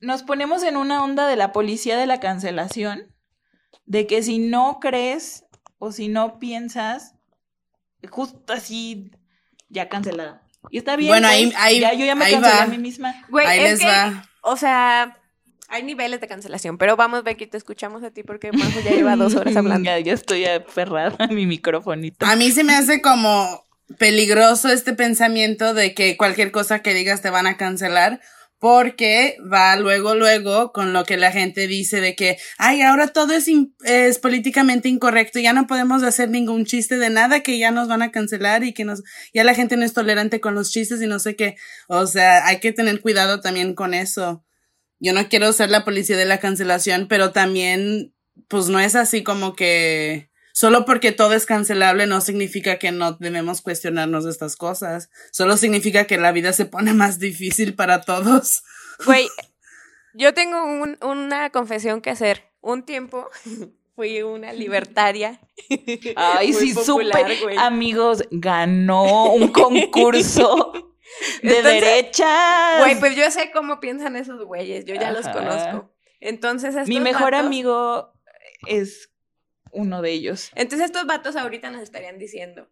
[0.00, 3.12] nos ponemos en una onda de la policía de la cancelación,
[3.84, 5.44] de que si no crees
[5.78, 7.16] o si no piensas,
[8.08, 9.10] justo así,
[9.70, 10.46] ya cancelada.
[10.70, 11.08] Y está bien.
[11.08, 13.24] Bueno, ahí, ahí, ya, yo ya me cancelé a mí misma.
[13.28, 14.24] Güey, ahí les va.
[14.40, 15.20] O sea,
[15.74, 19.16] hay niveles de cancelación, pero vamos, Becky, te escuchamos a ti porque Majo ya lleva
[19.16, 19.90] dos horas hablando.
[19.98, 22.24] ya, estoy aferrada a mi microfonito.
[22.24, 23.64] A mí se me hace como
[23.98, 28.20] peligroso este pensamiento de que cualquier cosa que digas te van a cancelar.
[28.60, 33.34] Porque va luego, luego con lo que la gente dice de que, ay, ahora todo
[33.34, 33.46] es,
[33.84, 38.00] es políticamente incorrecto, ya no podemos hacer ningún chiste de nada, que ya nos van
[38.00, 39.02] a cancelar y que nos,
[39.34, 41.56] ya la gente no es tolerante con los chistes y no sé qué.
[41.88, 44.43] O sea, hay que tener cuidado también con eso
[45.04, 48.14] yo no quiero ser la policía de la cancelación, pero también,
[48.48, 53.12] pues no es así como que solo porque todo es cancelable no significa que no
[53.12, 55.10] debemos cuestionarnos de estas cosas.
[55.30, 58.62] Solo significa que la vida se pone más difícil para todos.
[59.04, 59.28] Güey,
[60.14, 60.64] yo tengo
[61.02, 62.50] una confesión que hacer.
[62.62, 63.28] Un tiempo
[63.94, 65.38] fui una libertaria.
[66.16, 67.26] Ay, sí, súper.
[67.58, 70.93] Amigos, ganó un concurso
[71.42, 72.78] de derecha.
[72.78, 75.92] Güey, pues yo sé cómo piensan esos güeyes, yo ya los conozco.
[76.20, 78.12] Entonces, Mi mejor amigo
[78.66, 79.10] es
[79.72, 80.50] uno de ellos.
[80.54, 82.70] Entonces, estos vatos ahorita nos estarían diciendo,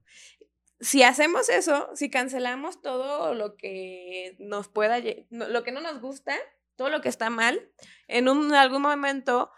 [0.81, 6.37] si hacemos eso, si cancelamos todo lo que nos pueda, lo que no nos gusta,
[6.77, 7.71] todo lo que está mal,
[8.09, 9.51] en un, algún momento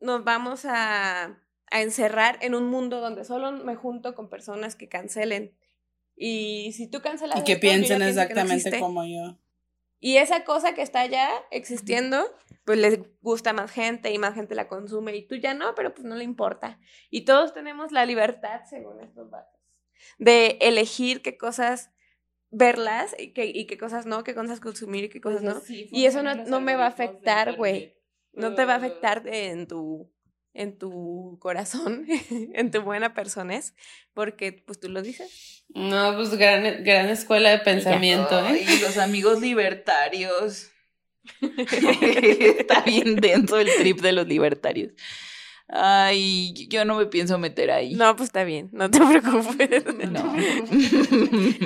[0.00, 4.88] nos vamos a, a encerrar en un mundo donde solo me junto con personas que
[4.88, 5.57] cancelen
[6.18, 7.40] y si tú cancelas...
[7.40, 9.38] Y que piensen exactamente como yo.
[10.00, 12.32] Y esa cosa que está ya existiendo,
[12.64, 15.94] pues les gusta más gente y más gente la consume y tú ya no, pero
[15.94, 16.78] pues no le importa.
[17.10, 19.60] Y todos tenemos la libertad, según estos datos,
[20.18, 21.90] de elegir qué cosas
[22.50, 25.60] verlas y qué, y qué cosas no, qué cosas consumir y qué cosas no.
[25.68, 27.96] y eso no, no me va a afectar, güey.
[28.32, 30.12] No te va a afectar en tu
[30.54, 32.06] en tu corazón,
[32.54, 33.60] en tu buena persona,
[34.14, 35.64] porque pues tú lo dices.
[35.74, 38.64] No, pues gran, gran escuela de pensamiento, ¿eh?
[38.66, 40.70] Y los amigos libertarios.
[42.58, 44.92] Está bien denso el trip de los libertarios.
[45.70, 47.94] Ay, yo no me pienso meter ahí.
[47.94, 49.84] No, pues está bien, no te preocupes.
[50.10, 50.34] No.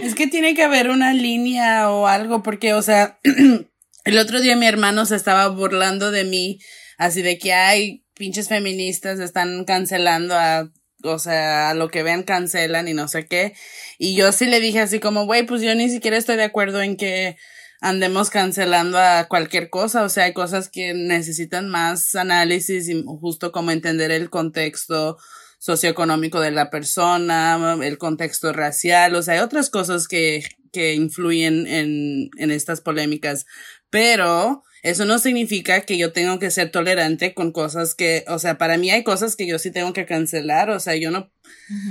[0.03, 3.21] es que tiene que haber una línea o algo, porque, o sea,
[4.05, 6.59] el otro día mi hermano se estaba burlando de mí
[6.99, 10.71] así de que hay pinches feministas están cancelando a
[11.03, 13.53] o sea, a lo que vean cancelan y no sé qué.
[13.99, 16.81] Y yo sí le dije así como, güey, pues yo ni siquiera estoy de acuerdo
[16.81, 17.37] en que
[17.81, 23.51] andemos cancelando a cualquier cosa, o sea, hay cosas que necesitan más análisis y justo
[23.51, 25.19] como entender el contexto
[25.59, 31.67] socioeconómico de la persona, el contexto racial, o sea, hay otras cosas que, que influyen
[31.67, 33.47] en, en estas polémicas,
[33.91, 38.59] pero eso no significa que yo tengo que ser tolerante con cosas que, o sea,
[38.59, 41.31] para mí hay cosas que yo sí tengo que cancelar, o sea, yo no,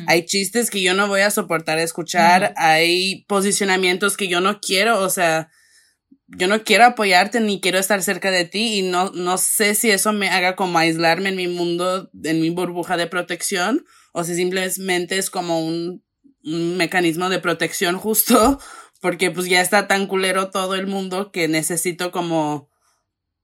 [0.07, 4.99] hay chistes que yo no voy a soportar escuchar, hay posicionamientos que yo no quiero,
[4.99, 5.49] o sea,
[6.27, 9.89] yo no quiero apoyarte ni quiero estar cerca de ti y no, no sé si
[9.89, 14.35] eso me haga como aislarme en mi mundo, en mi burbuja de protección, o si
[14.35, 16.03] simplemente es como un,
[16.43, 18.59] un mecanismo de protección justo,
[19.01, 22.70] porque pues ya está tan culero todo el mundo que necesito como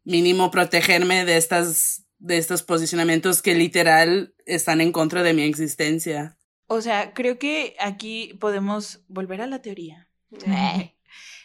[0.08, 6.38] mínimo protegerme de estas de estos posicionamientos que literal están en contra de mi existencia.
[6.66, 10.10] O sea, creo que aquí podemos volver a la teoría.
[10.46, 10.94] Eh.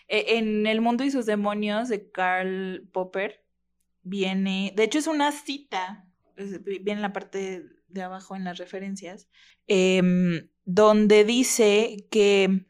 [0.08, 3.46] E, en El mundo y sus demonios de Karl Popper
[4.02, 6.04] viene, de hecho es una cita,
[6.36, 9.28] viene en la parte de abajo en las referencias,
[9.68, 12.66] em, donde dice que,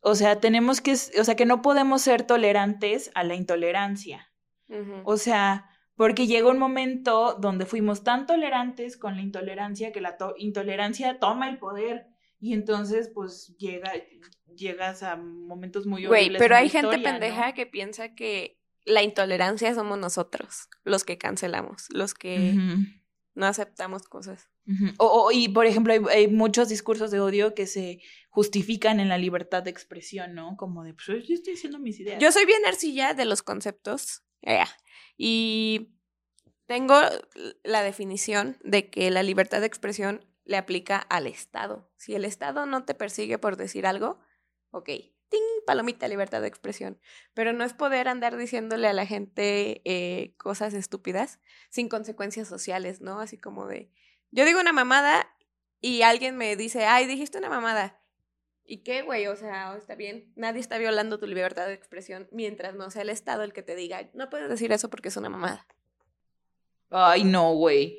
[0.00, 4.31] o sea, tenemos que, o sea, que no podemos ser tolerantes a la intolerancia.
[5.04, 10.16] O sea, porque llega un momento donde fuimos tan tolerantes con la intolerancia que la
[10.38, 12.06] intolerancia toma el poder
[12.40, 13.92] y entonces pues llega
[14.56, 16.30] llegas a momentos muy horribles.
[16.30, 21.86] Güey, pero hay gente pendeja que piensa que la intolerancia somos nosotros, los que cancelamos,
[21.90, 22.54] los que
[23.34, 24.48] no aceptamos cosas.
[24.98, 29.62] o, y por ejemplo, hay, muchos discursos de odio que se justifican en la libertad
[29.62, 30.56] de expresión, ¿no?
[30.56, 32.20] Como de, pues yo estoy diciendo mis ideas.
[32.20, 34.22] Yo soy bien arcilla de los conceptos
[35.16, 35.94] y
[36.66, 37.00] tengo
[37.62, 41.90] la definición de que la libertad de expresión le aplica al Estado.
[41.96, 44.18] Si el Estado no te persigue por decir algo,
[44.70, 44.86] ok,
[45.28, 45.40] ¡ting!
[45.66, 46.98] palomita, libertad de expresión.
[47.34, 53.00] Pero no es poder andar diciéndole a la gente eh, cosas estúpidas sin consecuencias sociales,
[53.00, 53.20] ¿no?
[53.20, 53.90] Así como de,
[54.30, 55.28] yo digo una mamada
[55.80, 58.01] y alguien me dice, ay, dijiste una mamada.
[58.64, 59.26] ¿Y qué, güey?
[59.26, 63.10] O sea, está bien, nadie está violando tu libertad de expresión mientras no sea el
[63.10, 65.66] Estado el que te diga, no puedes decir eso porque es una mamada.
[66.90, 67.98] Ay, no, güey.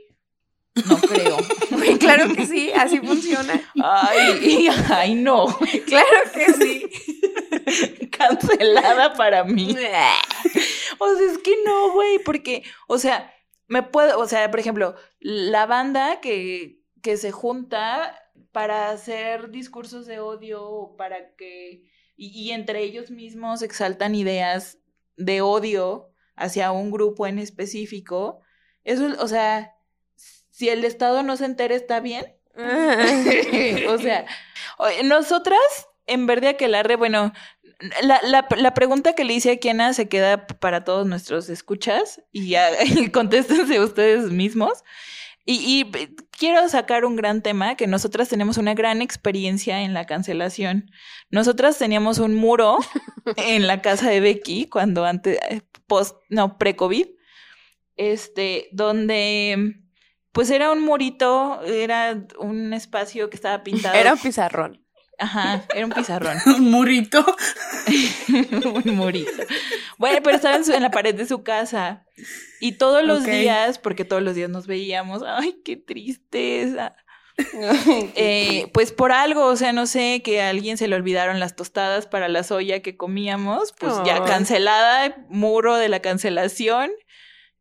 [0.87, 1.37] No creo.
[1.71, 3.61] Güey, claro que sí, así funciona.
[3.83, 5.45] Ay, ay, no.
[5.85, 8.07] Claro que sí.
[8.11, 9.71] Cancelada para mí.
[9.71, 13.33] o sea, es que no, güey, porque, o sea,
[13.67, 20.05] me puedo, o sea, por ejemplo, la banda que, que se junta para hacer discursos
[20.05, 21.83] de odio, para que,
[22.15, 24.79] y, entre ellos mismos exaltan ideas
[25.17, 28.41] de odio hacia un grupo en específico,
[28.83, 29.75] eso, o sea,
[30.49, 32.35] si el Estado no se entera, está bien.
[32.55, 34.25] o sea,
[35.03, 35.59] nosotras,
[36.05, 37.33] en verdad que la re, bueno,
[38.01, 42.21] la, la, la, pregunta que le hice a Kiana se queda para todos nuestros escuchas
[42.31, 42.69] y ya
[43.11, 44.83] contéstense ustedes mismos.
[45.45, 45.91] Y,
[46.37, 50.89] quiero sacar un gran tema, que nosotras tenemos una gran experiencia en la cancelación.
[51.29, 52.77] Nosotras teníamos un muro
[53.37, 57.07] en la casa de Becky cuando antes, eh, post, no, pre-COVID,
[57.97, 59.75] este, donde
[60.31, 63.95] pues era un murito, era un espacio que estaba pintado.
[63.95, 64.82] Era un pizarrón.
[65.19, 66.37] Ajá, era un pizarrón.
[66.45, 67.25] un murito.
[68.85, 69.31] un murito.
[69.97, 72.05] Bueno, pero estaba en, la pared de su casa.
[72.59, 76.95] Y todos los días, porque todos los días nos veíamos, ay, qué tristeza.
[78.15, 81.55] Eh, pues por algo, o sea, no sé, que a alguien se le olvidaron las
[81.55, 86.91] tostadas para la soya que comíamos, pues ya cancelada, muro de la cancelación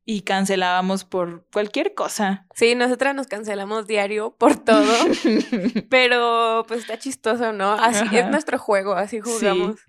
[0.05, 2.47] y cancelábamos por cualquier cosa.
[2.55, 4.93] Sí, nosotras nos cancelamos diario por todo,
[5.91, 7.73] pero pues está chistoso, ¿no?
[7.73, 9.81] Así es nuestro juego, así jugamos.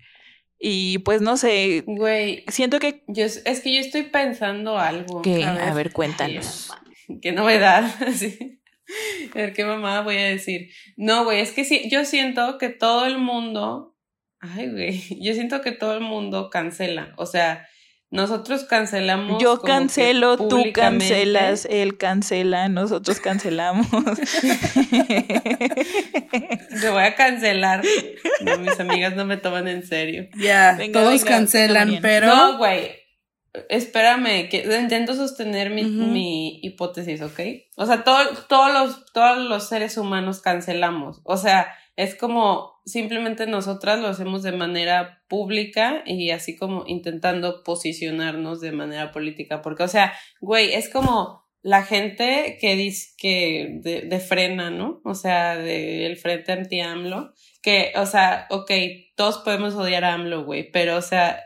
[0.58, 5.20] Y pues no sé, güey, siento que yo es que yo estoy pensando algo.
[5.20, 5.44] ¿Qué?
[5.44, 6.72] A ver, cuéntanos.
[7.20, 8.60] Qué novedad, sí.
[9.32, 10.70] A ver qué mamá voy a decir.
[10.96, 13.96] No, güey, es que sí, yo siento que todo el mundo,
[14.40, 17.66] ay, güey, yo siento que todo el mundo cancela, o sea,
[18.14, 19.42] nosotros cancelamos.
[19.42, 23.88] Yo cancelo, tú cancelas, él cancela, nosotros cancelamos.
[26.80, 27.82] Te voy a cancelar.
[28.40, 30.28] No, mis amigas no me toman en serio.
[30.36, 32.28] Ya, todos cancelan, pero.
[32.28, 32.92] No, güey.
[33.68, 37.40] espérame, que intento sostener mi, mi hipótesis, ¿ok?
[37.74, 41.20] O sea, todo, todos, los, todos los seres humanos cancelamos.
[41.24, 47.62] O sea, es como simplemente nosotras lo hacemos de manera pública y así como intentando
[47.64, 49.62] posicionarnos de manera política.
[49.62, 55.00] Porque, o sea, güey, es como la gente que dice que de, de frena, ¿no?
[55.04, 57.32] O sea, del frente anti-AMLO.
[57.64, 58.70] Que, o sea, ok,
[59.16, 61.40] todos podemos odiar a AMLO, güey, pero, o sea,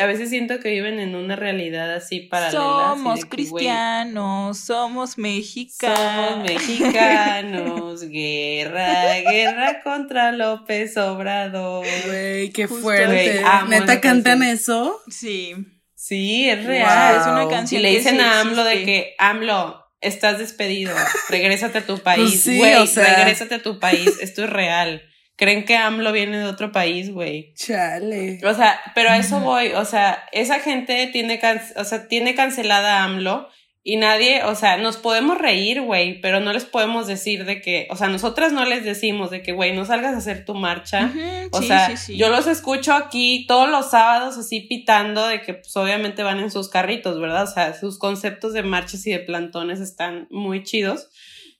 [0.00, 2.90] a veces siento que viven en una realidad así paralela.
[2.90, 5.96] así Somos de que, cristianos, somos mexicanos.
[6.00, 11.86] somos mexicanos, guerra, guerra contra López Obrador.
[12.06, 13.40] Güey, qué Justo, fuerte.
[13.44, 14.50] amo ¿Neta cantan canción.
[14.58, 15.00] eso?
[15.08, 15.54] Sí.
[15.94, 16.66] Sí, es Wow.
[16.66, 17.16] real.
[17.20, 20.38] Es una Y canción Y le que dicen sí a AMLO de que, AMLO, estás
[20.38, 20.94] despedido,
[21.30, 23.16] regrésate a tu país, Pues sí, güey, o sea.
[23.18, 25.02] regrésate a tu país, esto es real.
[25.36, 27.52] Creen que AMLO viene de otro país, güey.
[27.54, 28.38] Chale.
[28.44, 32.34] O sea, pero a eso voy, o sea, esa gente tiene, can- o sea, tiene
[32.36, 33.48] cancelada a AMLO
[33.86, 37.86] y nadie, o sea, nos podemos reír, güey, pero no les podemos decir de que,
[37.90, 41.12] o sea, nosotras no les decimos de que, güey, no salgas a hacer tu marcha.
[41.50, 42.16] O sí, sea, sí, sí.
[42.16, 46.50] yo los escucho aquí todos los sábados así pitando de que pues obviamente van en
[46.50, 47.42] sus carritos, ¿verdad?
[47.42, 51.10] O sea, sus conceptos de marchas y de plantones están muy chidos.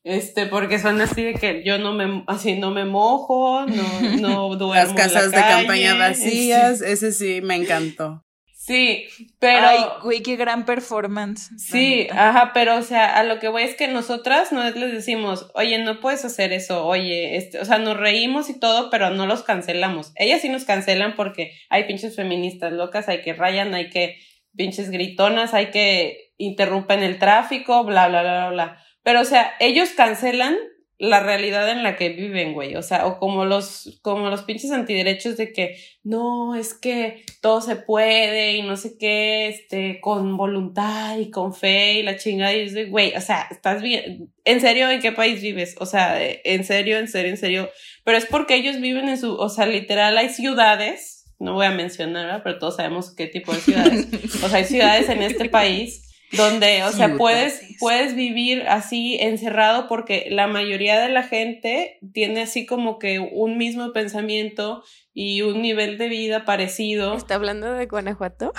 [0.04, 4.56] Este, porque son así de que yo no me, así no me mojo, no, no
[4.56, 8.22] duermo Las en la casas de calle, campaña vacías, ese sí me encantó.
[8.54, 9.06] Sí,
[9.38, 9.66] pero...
[9.66, 11.50] Ay, güey, qué gran performance.
[11.58, 15.50] Sí, ajá, pero o sea, a lo que voy es que nosotras no les decimos,
[15.54, 19.26] oye, no puedes hacer eso, oye, este, o sea, nos reímos y todo, pero no
[19.26, 20.12] los cancelamos.
[20.16, 24.16] Ellas sí nos cancelan porque hay pinches feministas locas, hay que rayan, hay que
[24.54, 28.83] pinches gritonas, hay que interrumpen el tráfico, bla, bla, bla, bla, bla.
[29.04, 30.56] Pero, o sea, ellos cancelan
[30.98, 32.76] la realidad en la que viven, güey.
[32.76, 37.60] O sea, o como los, como los pinches antiderechos de que no, es que todo
[37.60, 42.54] se puede y no sé qué, este, con voluntad y con fe y la chingada.
[42.54, 44.32] Y de, güey, o sea, estás bien.
[44.44, 45.76] ¿En serio en qué país vives?
[45.78, 47.70] O sea, en serio, en serio, en serio.
[48.04, 51.72] Pero es porque ellos viven en su, o sea, literal hay ciudades, no voy a
[51.72, 54.06] mencionar, pero todos sabemos qué tipo de ciudades.
[54.42, 56.03] o sea, hay ciudades en este país
[56.36, 62.42] donde, o sea, puedes, puedes vivir así encerrado porque la mayoría de la gente tiene
[62.42, 64.82] así como que un mismo pensamiento
[65.16, 68.52] y un nivel de vida parecido ¿Está hablando de Guanajuato?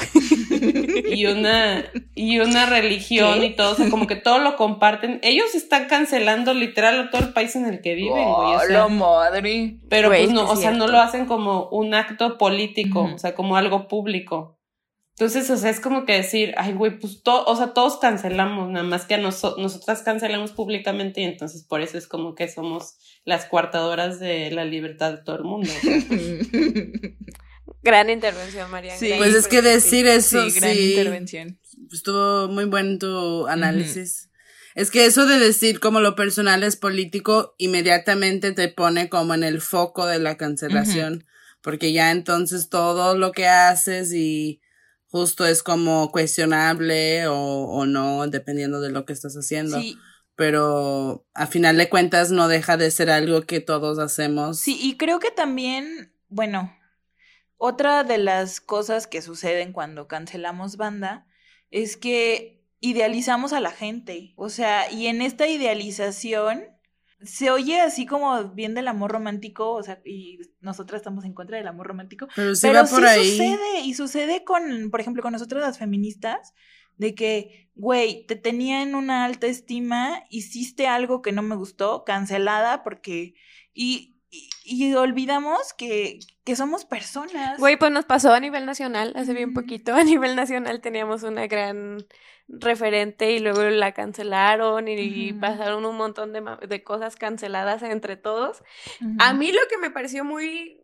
[1.10, 1.84] y una
[2.16, 3.48] y una religión ¿Qué?
[3.48, 5.20] y todo, o sea, como que todo lo comparten.
[5.22, 8.70] Ellos están cancelando literal a todo el país en el que viven, güey, o sea,
[8.70, 9.78] la madre.
[9.90, 13.36] pero Güey, pues no, o sea, no lo hacen como un acto político, o sea,
[13.36, 14.55] como algo público.
[15.18, 18.70] Entonces, o sea, es como que decir, ay, güey, pues todo, o sea, todos cancelamos,
[18.70, 22.50] nada más que a noso- nosotras cancelamos públicamente y entonces por eso es como que
[22.50, 25.72] somos las cuartadoras de la libertad de todo el mundo.
[27.82, 28.98] Gran intervención, Mariana.
[29.00, 29.08] Sí.
[29.08, 31.60] Gran Pues es que decir eso, sí, gran sí, intervención.
[31.92, 34.30] estuvo muy buen tu análisis.
[34.76, 39.44] Es que eso de decir como lo personal es político, inmediatamente te pone como en
[39.44, 41.26] el foco de la cancelación,
[41.62, 44.60] porque ya entonces todo lo que haces y
[45.08, 49.80] justo es como cuestionable o, o no, dependiendo de lo que estás haciendo.
[49.80, 49.98] Sí,
[50.36, 54.60] Pero a final de cuentas no deja de ser algo que todos hacemos.
[54.60, 56.76] sí, y creo que también, bueno,
[57.58, 61.26] otra de las cosas que suceden cuando cancelamos banda
[61.72, 64.34] es que idealizamos a la gente.
[64.36, 66.75] O sea, y en esta idealización
[67.26, 71.58] se oye así como bien del amor romántico, o sea, y nosotras estamos en contra
[71.58, 72.28] del amor romántico.
[72.36, 73.32] Pero va por ahí.
[73.32, 76.54] sucede, y sucede con, por ejemplo, con nosotras las feministas,
[76.98, 82.04] de que, güey, te tenía en una alta estima, hiciste algo que no me gustó,
[82.06, 83.36] cancelada, porque,
[83.74, 87.60] y, y, y olvidamos que, que somos personas.
[87.60, 89.94] Güey, pues nos pasó a nivel nacional, hace bien poquito.
[89.94, 92.06] A nivel nacional teníamos una gran
[92.48, 98.64] referente y luego la cancelaron y, pasaron un montón de, de cosas canceladas entre todos.
[99.20, 100.84] A mí lo que me pareció muy,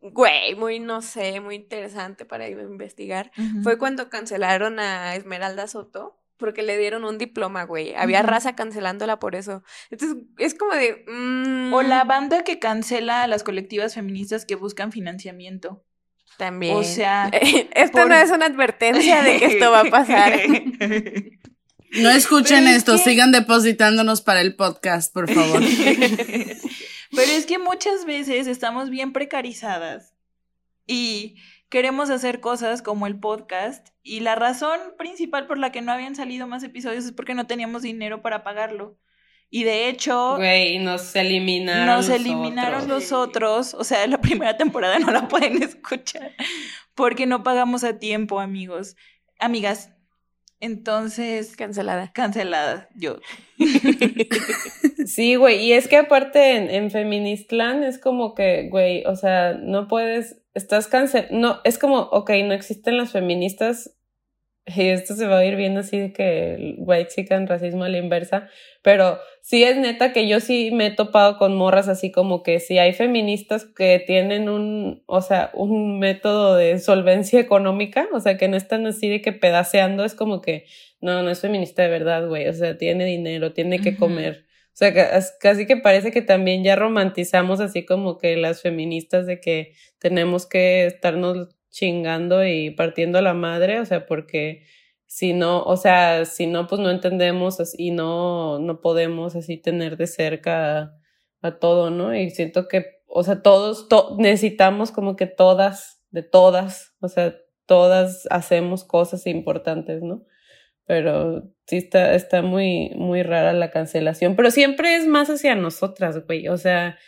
[0.00, 3.30] güey, muy, no sé, muy interesante para investigar
[3.62, 6.16] fue cuando cancelaron a Esmeralda Soto.
[6.40, 7.94] Porque le dieron un diploma, güey.
[7.94, 8.28] Había Ujú.
[8.30, 9.62] raza cancelándola por eso.
[9.90, 11.04] Entonces, es como de.
[11.06, 15.84] mm, O la banda que cancela a las colectivas feministas que buscan financiamiento.
[16.38, 16.74] También.
[16.76, 17.30] O sea,
[17.74, 20.32] esto por- no es una advertencia de que esto va a pasar.
[21.92, 25.60] No escuchen es esto, que- sigan depositándonos para el podcast, por favor.
[27.10, 30.14] Pero es que muchas veces estamos bien precarizadas
[30.86, 31.34] y
[31.70, 36.14] queremos hacer cosas como el podcast y la razón principal por la que no habían
[36.16, 38.98] salido más episodios es porque no teníamos dinero para pagarlo.
[39.52, 41.86] Y de hecho, Güey, nos eliminaron.
[41.86, 42.88] nos los eliminaron otros.
[42.88, 46.32] los otros, o sea, la primera temporada no la pueden escuchar
[46.94, 48.96] porque no pagamos a tiempo, amigos.
[49.38, 49.90] amigas.
[50.62, 52.12] Entonces, Cancelada.
[52.12, 53.18] cancelada yo.
[55.06, 59.54] Sí, güey, y es que aparte en, en Feministland es como que, güey, o sea,
[59.54, 63.96] no puedes, estás cancel, no, es como, ok, no existen las feministas,
[64.66, 67.98] y esto se va a ir viendo así de que white chican racismo a la
[67.98, 68.48] inversa,
[68.82, 72.60] pero sí es neta que yo sí me he topado con morras así como que
[72.60, 78.36] si hay feministas que tienen un, o sea, un método de solvencia económica, o sea,
[78.36, 80.66] que no están así de que pedaceando, es como que,
[81.00, 84.46] no, no es feminista de verdad, güey, o sea, tiene dinero, tiene que comer.
[84.80, 89.38] O sea, casi que parece que también ya romantizamos así como que las feministas de
[89.38, 94.62] que tenemos que estarnos chingando y partiendo la madre, o sea, porque
[95.04, 99.98] si no, o sea, si no, pues no entendemos y no, no podemos así tener
[99.98, 100.94] de cerca
[101.42, 102.14] a, todo, ¿no?
[102.14, 107.36] Y siento que, o sea, todos to- necesitamos como que todas, de todas, o sea,
[107.66, 110.24] todas hacemos cosas importantes, ¿no?
[110.86, 116.26] Pero sí está, está muy, muy rara la cancelación, pero siempre es más hacia nosotras,
[116.26, 116.98] güey, o sea,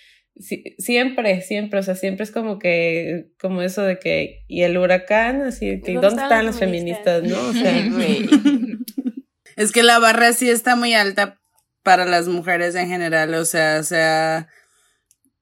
[0.78, 5.42] siempre, siempre, o sea, siempre es como que, como eso de que, y el huracán,
[5.42, 7.40] así, de que, ¿Dónde ¿dónde, están las feministas, no?
[7.48, 8.28] O sea, Güey.
[9.56, 11.40] Es que la barra sí está muy alta
[11.82, 14.48] para las mujeres en general, o sea, sea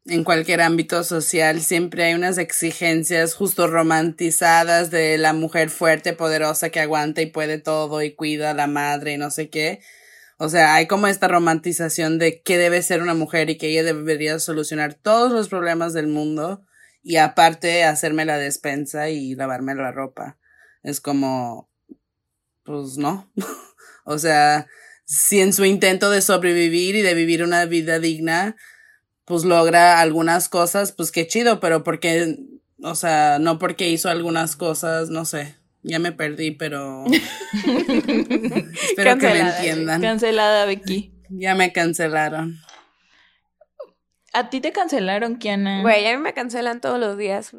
[0.06, 6.70] en cualquier ámbito social, siempre hay unas exigencias justo romantizadas de la mujer fuerte, poderosa,
[6.70, 9.80] que aguanta y puede todo y cuida a la madre y no sé qué.
[10.38, 13.82] O sea, hay como esta romantización de qué debe ser una mujer y que ella
[13.82, 16.64] debería solucionar todos los problemas del mundo
[17.02, 20.38] y aparte hacerme la despensa y lavarme la ropa.
[20.82, 21.70] Es como,
[22.64, 23.30] pues no.
[24.04, 24.66] O sea,
[25.04, 28.56] si en su intento de sobrevivir y de vivir una vida digna,
[29.24, 32.38] pues logra algunas cosas, pues qué chido, pero porque,
[32.82, 37.04] o sea, no porque hizo algunas cosas, no sé, ya me perdí, pero
[38.82, 40.02] espero que me Cancelada, entiendan.
[40.02, 41.14] Cancelada, Becky.
[41.30, 42.58] Ya me cancelaron.
[44.32, 45.82] ¿A ti te cancelaron, Kiana?
[45.82, 47.52] Güey, a mí me cancelan todos los días.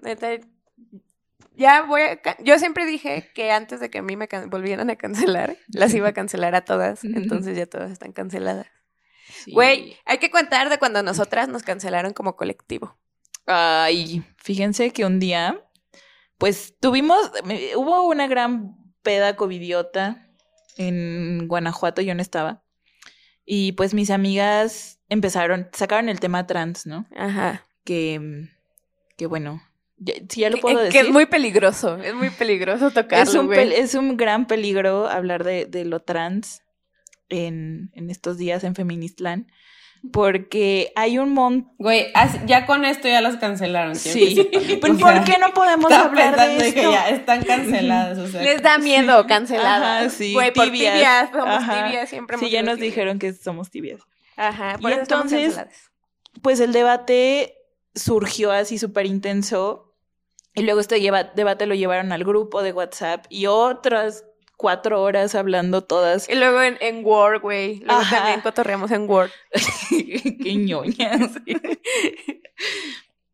[1.56, 2.20] Ya voy a...
[2.44, 6.10] Yo siempre dije que antes de que a mí me volvieran a cancelar, las iba
[6.10, 7.04] a cancelar a todas.
[7.04, 8.68] Entonces ya todas están canceladas.
[9.32, 9.52] Sí.
[9.52, 12.98] Güey, hay que contar de cuando nosotras nos cancelaron como colectivo.
[13.46, 15.64] Ay, fíjense que un día,
[16.38, 17.18] pues tuvimos,
[17.76, 20.28] hubo una gran peda covidiota
[20.78, 22.64] en Guanajuato, yo no estaba.
[23.46, 27.08] Y pues mis amigas empezaron, sacaron el tema trans, ¿no?
[27.16, 27.66] Ajá.
[27.84, 28.48] Que,
[29.18, 29.62] que bueno,
[29.98, 31.02] ya, si ya lo Que- puedo que, decir.
[31.02, 31.98] es muy peligroso.
[31.98, 33.74] Es muy peligroso es tocarlo, un, güey.
[33.74, 36.62] es un gran peligro hablar de, de lo trans
[37.34, 39.48] en, en estos días en Feministland,
[40.12, 41.74] porque hay un montón...
[41.78, 42.08] güey,
[42.48, 43.96] ya con esto ya las cancelaron.
[43.96, 44.50] Sí.
[44.82, 46.74] ¿por O sea, qué no podemos hablar de esto?
[46.74, 48.42] que ya están canceladas, o sea.
[48.42, 50.00] Les da miedo canceladas.
[50.06, 51.30] Ajá, sí, Güey, por tibias.
[51.30, 51.86] Somos Ajá.
[51.86, 52.92] tibias, siempre Sí, ya nos tibias.
[52.94, 54.02] dijeron que somos tibias.
[54.38, 55.60] Ajá, Y eso entonces-.
[56.42, 57.56] Pues el debate
[57.94, 59.94] surgió así súper intenso
[60.56, 60.96] y luego este
[61.36, 64.26] debate lo llevaron al grupo de WhatsApp y otras
[64.62, 66.30] cuatro horas hablando todas.
[66.30, 67.80] Y luego en, en Word, güey.
[67.80, 68.18] Luego Ajá.
[68.18, 69.32] también cotorreamos en Word.
[69.90, 71.32] Qué ñoñas.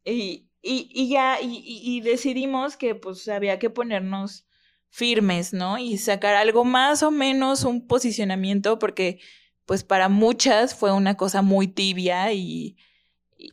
[0.06, 4.46] y, y, y ya, y, y- y decidimos que pues había que ponernos
[4.90, 5.78] firmes, ¿no?
[5.78, 9.20] Y sacar algo más o menos un posicionamiento, porque
[9.66, 12.78] pues para muchas fue una cosa muy tibia y...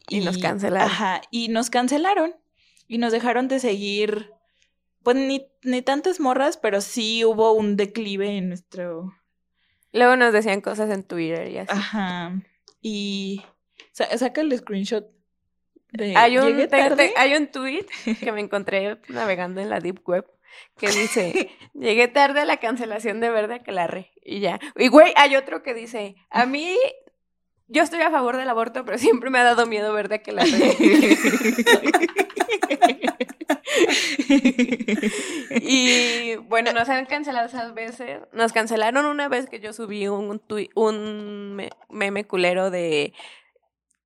[0.08, 0.88] Y nos cancelaron.
[0.88, 2.34] Ajá, y nos cancelaron.
[2.86, 4.30] Y nos dejaron de seguir,
[5.04, 9.14] pues ni, ni tantas morras, pero sí hubo un declive en nuestro...
[9.92, 11.70] Luego nos decían cosas en Twitter y así.
[11.72, 12.32] Ajá.
[12.80, 13.44] Y
[13.92, 15.06] sa- saca el screenshot
[15.92, 17.86] de hay, un, ¿Llegué te- te- hay un tweet
[18.18, 20.26] que me encontré navegando en la Deep Web
[20.76, 24.10] que dice, llegué tarde a la cancelación de Verde Aquelarre.
[24.24, 24.58] Y ya.
[24.76, 26.76] Y güey, hay otro que dice, a mí,
[27.68, 30.50] yo estoy a favor del aborto, pero siempre me ha dado miedo Verde Aquelarre.
[35.60, 38.20] y bueno, nos han cancelado esas veces.
[38.32, 43.12] Nos cancelaron una vez que yo subí un, tui- un me- meme culero de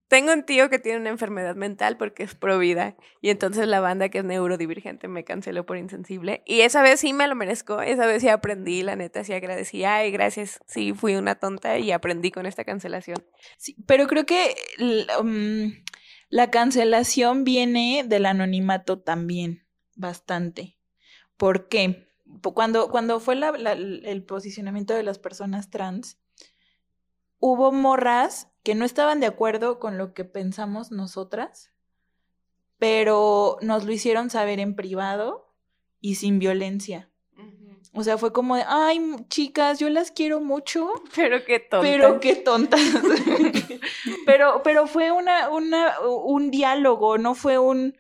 [0.09, 3.81] tengo un tío que tiene una enfermedad mental porque es pro vida y entonces la
[3.81, 7.83] banda que es neurodivergente me canceló por insensible y esa vez sí me lo merezco,
[7.83, 11.93] esa vez sí aprendí, la neta sí agradecí, ay gracias, sí fui una tonta y
[11.93, 13.19] aprendí con esta cancelación.
[13.59, 14.55] Sí, pero creo que
[15.21, 15.75] um,
[16.31, 19.67] la cancelación viene del anonimato también,
[19.97, 20.77] bastante.
[21.37, 22.07] ¿Por qué?
[22.55, 26.19] Cuando, cuando fue el posicionamiento de las personas trans,
[27.39, 31.73] hubo morras que no estaban de acuerdo con lo que pensamos nosotras,
[32.79, 35.55] pero nos lo hicieron saber en privado
[36.01, 37.08] y sin violencia.
[37.95, 41.83] O sea, fue como de, ay, chicas, yo las quiero mucho, Pero qué tonto.
[41.83, 42.81] pero qué tontas.
[44.27, 47.97] pero, pero fue una, una, un diálogo, no fue un,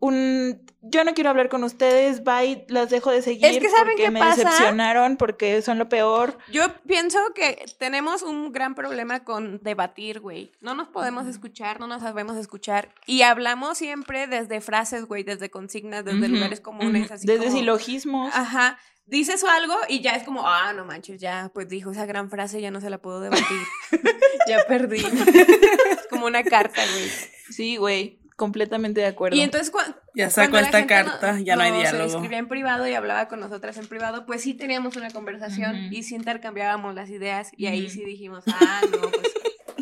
[0.00, 3.44] un, yo no quiero hablar con ustedes, bye, las dejo de seguir.
[3.46, 4.36] Es que ¿saben porque qué me pasa?
[4.44, 6.38] decepcionaron, porque son lo peor.
[6.52, 10.52] Yo pienso que tenemos un gran problema con debatir, güey.
[10.60, 12.94] No nos podemos escuchar, no nos sabemos escuchar.
[13.06, 17.10] Y hablamos siempre desde frases, güey, desde consignas, desde lugares comunes.
[17.10, 18.34] Así Desde como- silogismos.
[18.34, 18.78] Ajá.
[19.08, 22.60] Dices algo y ya es como, ah, no manches, ya, pues dijo esa gran frase,
[22.60, 23.62] ya no se la puedo debatir.
[24.48, 24.98] ya perdí.
[24.98, 27.10] es como una carta, güey.
[27.48, 29.36] Sí, güey, completamente de acuerdo.
[29.36, 29.96] Y entonces cuando...
[30.14, 32.04] Ya sacó esta carta, ya no hay Se diálogo.
[32.04, 36.02] escribía en privado y hablaba con nosotras en privado, pues sí teníamos una conversación y
[36.02, 39.27] sí intercambiábamos las ideas y ahí sí dijimos, ah, no, pues,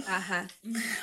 [0.09, 0.49] ajá.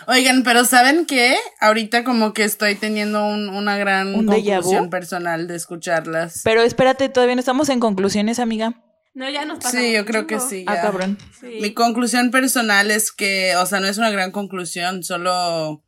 [0.07, 1.35] Oigan, pero ¿saben qué?
[1.59, 6.41] Ahorita como que estoy teniendo un- una gran ¿Un déjà conclusión personal de escucharlas.
[6.43, 8.73] Pero espérate, todavía no estamos en conclusiones, amiga.
[9.13, 9.85] No, ya nos pasamos.
[9.85, 10.65] Sí, yo creo que sí.
[10.67, 11.17] Ah, cabrón.
[11.39, 11.59] Sí.
[11.61, 15.83] Mi conclusión personal es que, o sea, no es una gran conclusión, solo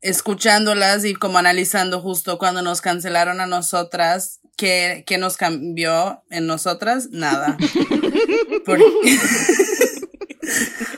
[0.00, 6.46] escuchándolas y como analizando justo cuando nos cancelaron a nosotras, ¿qué, qué nos cambió en
[6.46, 7.08] nosotras?
[7.10, 7.58] Nada.
[8.64, 8.84] Porque-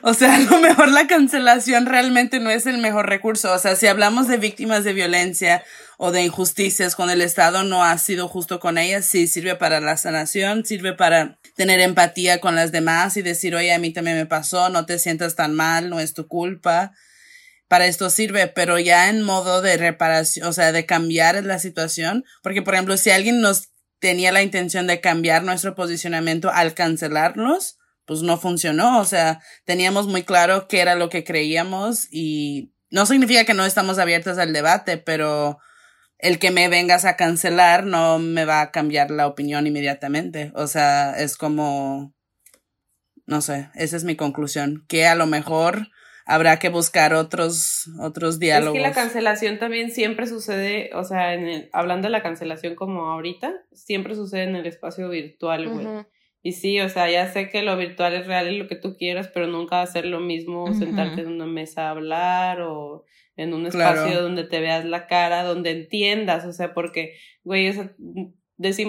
[0.05, 3.53] o sea, a lo mejor la cancelación realmente no es el mejor recurso.
[3.53, 5.65] O sea, si hablamos de víctimas de violencia
[5.97, 9.81] o de injusticias cuando el Estado no ha sido justo con ellas, sí sirve para
[9.81, 14.17] la sanación, sirve para tener empatía con las demás y decir, oye, a mí también
[14.17, 16.93] me pasó, no te sientas tan mal, no es tu culpa.
[17.69, 22.25] Para esto sirve, pero ya en modo de reparación, o sea, de cambiar la situación,
[22.43, 23.69] porque por ejemplo, si alguien nos
[24.01, 30.07] tenía la intención de cambiar nuestro posicionamiento al cancelarnos, pues no funcionó, o sea, teníamos
[30.07, 34.53] muy claro qué era lo que creíamos y no significa que no estamos abiertas al
[34.53, 35.59] debate, pero
[36.19, 40.53] el que me vengas a cancelar no me va a cambiar la opinión inmediatamente.
[40.55, 42.15] O sea, es como,
[43.27, 45.89] no sé, esa es mi conclusión, que a lo mejor
[46.27, 48.77] habrá que buscar otros, otros diálogos.
[48.77, 52.75] Es que la cancelación también siempre sucede, o sea, en el- hablando de la cancelación
[52.75, 55.87] como ahorita, siempre sucede en el espacio virtual, güey.
[56.43, 58.97] Y sí, o sea, ya sé que lo virtual es real y lo que tú
[58.97, 63.05] quieras, pero nunca va a ser lo mismo sentarte en una mesa a hablar o
[63.36, 64.01] en un Claro.
[64.01, 67.14] espacio donde te veas la cara, donde entiendas, o sea, porque,
[67.45, 67.95] güey, o sea,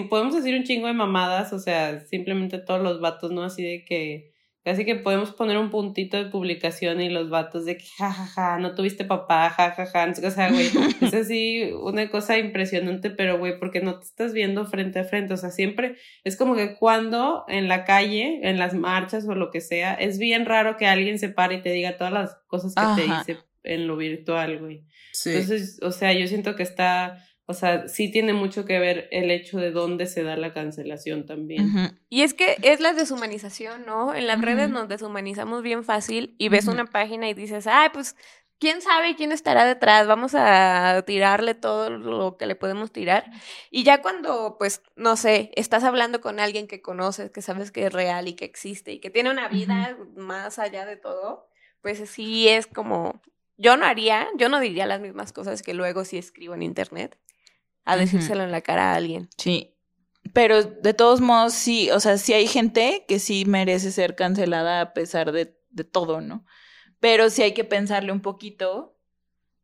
[0.10, 3.44] podemos decir un chingo de mamadas, o sea, simplemente todos los vatos, ¿no?
[3.44, 4.33] Así de que,
[4.64, 8.76] casi que podemos poner un puntito de publicación y los vatos de que, jajaja, no
[8.76, 10.68] tuviste papá, jajaja, o sea, güey,
[11.02, 15.34] es así una cosa impresionante, pero, güey, porque no te estás viendo frente a frente,
[15.34, 19.52] o sea, siempre es como que cuando en la calle, en las marchas o lo
[19.52, 22.74] que sea, es bien raro que alguien se pare y te diga todas las cosas
[22.74, 22.96] que Ajá.
[22.96, 24.84] te dice en lo virtual, güey.
[25.12, 25.32] Sí.
[25.32, 29.30] Entonces, o sea, yo siento que está, o sea, sí tiene mucho que ver el
[29.30, 32.00] hecho de dónde se da la cancelación también.
[32.10, 34.16] Y es que es la deshumanización, ¿no?
[34.16, 36.76] En las redes nos deshumanizamos bien fácil y ves Ujú.
[36.76, 38.16] una página y dices, ay, pues,
[38.60, 40.08] ¿quién sabe quién estará detrás?
[40.08, 43.30] Vamos a tirarle todo lo que le podemos tirar.
[43.72, 47.88] Y ya cuando, pues, no sé, estás hablando con alguien que conoces, que sabes que
[47.88, 51.50] es real y que existe y que tiene una vida más allá de todo,
[51.82, 53.22] pues sí es como,
[53.58, 57.18] yo no haría, yo no diría las mismas cosas que luego sí escribo en internet
[57.86, 59.30] a decírselo en la cara a alguien.
[59.38, 59.76] Sí.
[60.34, 64.82] Pero de todos modos, sí, o sea, sí hay gente que sí merece ser cancelada
[64.82, 66.46] a pesar de, de todo, ¿no?
[67.00, 68.98] Pero sí hay que pensarle un poquito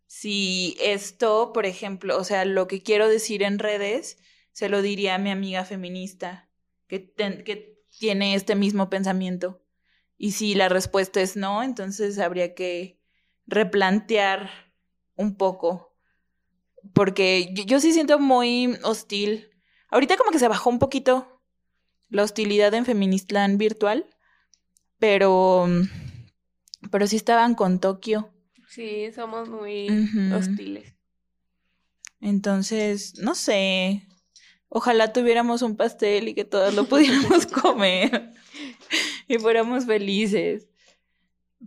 [0.06, 4.18] si esto, por ejemplo, o sea, lo que quiero decir en redes,
[4.52, 6.50] se lo diría a mi amiga feminista
[6.88, 9.64] que, ten- que tiene este mismo pensamiento.
[10.18, 13.00] Y si la respuesta es no, entonces habría que
[13.46, 14.50] replantear
[15.16, 15.89] un poco.
[16.94, 19.50] Porque yo, yo sí siento muy hostil.
[19.90, 21.42] Ahorita como que se bajó un poquito
[22.10, 24.06] la hostilidad en Feministland virtual,
[24.98, 25.68] pero,
[26.92, 28.32] pero sí estaban con Tokio.
[28.68, 29.88] Sí, somos muy
[30.36, 30.96] hostiles.
[32.20, 34.06] Entonces, no sé.
[34.68, 38.32] Ojalá tuviéramos un pastel y que todos lo pudiéramos comer
[39.28, 40.68] y fuéramos felices.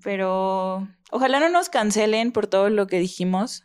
[0.03, 3.65] Pero ojalá no nos cancelen por todo lo que dijimos.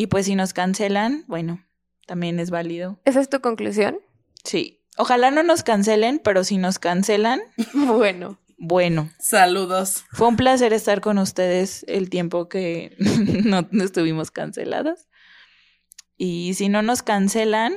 [0.00, 1.66] Y pues si nos cancelan, bueno,
[2.06, 3.00] también es válido.
[3.04, 3.98] ¿Esa es tu conclusión?
[4.44, 4.80] Sí.
[4.96, 7.40] Ojalá no nos cancelen, pero si nos cancelan,
[7.74, 8.38] Bueno.
[8.58, 9.10] bueno.
[9.18, 10.04] Saludos.
[10.12, 12.94] Fue un placer estar con ustedes el tiempo que
[13.42, 15.08] no estuvimos canceladas.
[16.16, 17.74] Y si no nos cancelan,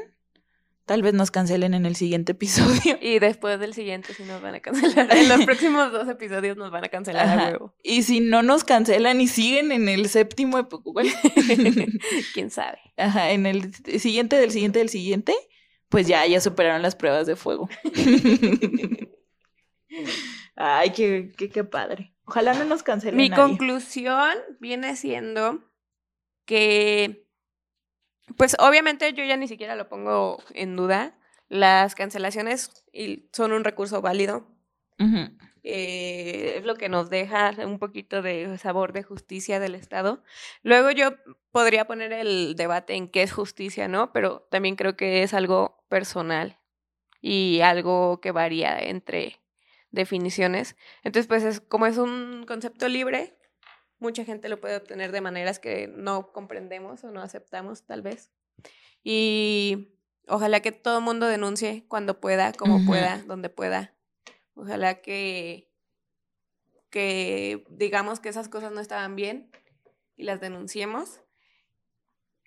[0.86, 2.97] tal vez nos cancelen en el siguiente episodio.
[3.01, 5.15] Y después del siguiente sí nos van a cancelar.
[5.15, 7.47] En los próximos dos episodios nos van a cancelar Ajá.
[7.47, 7.75] a huevo.
[7.84, 11.11] Y si no nos cancelan y siguen en el séptimo, bueno,
[12.34, 12.79] ¿Quién sabe?
[12.97, 15.34] ajá, en el siguiente del siguiente del siguiente,
[15.89, 17.69] pues ya, ya superaron las pruebas de fuego.
[20.55, 22.13] Ay, qué, qué, qué padre.
[22.25, 23.17] Ojalá no nos cancelen.
[23.17, 23.43] Mi nadie.
[23.43, 25.59] conclusión viene siendo
[26.45, 27.20] que,
[28.38, 31.17] pues obviamente yo ya ni siquiera lo pongo en duda.
[31.49, 32.86] Las cancelaciones
[33.32, 34.47] son un recurso válido.
[35.63, 40.23] Eh, es lo que nos deja un poquito de sabor de justicia del Estado.
[40.63, 41.11] Luego yo
[41.51, 44.11] podría poner el debate en qué es justicia, ¿no?
[44.13, 46.59] Pero también creo que es algo personal
[47.21, 49.39] y algo que varía entre
[49.91, 50.75] definiciones.
[51.03, 53.38] Entonces, pues es como es un concepto libre,
[54.01, 58.31] mucha gente lo puede obtener de maneras que no comprendemos o no aceptamos, tal vez.
[59.03, 59.95] Y
[60.27, 63.93] ojalá que todo el mundo denuncie cuando pueda, como pueda, donde pueda.
[64.55, 65.71] Ojalá que,
[66.89, 69.51] que digamos que esas cosas no estaban bien
[70.17, 71.21] y las denunciemos.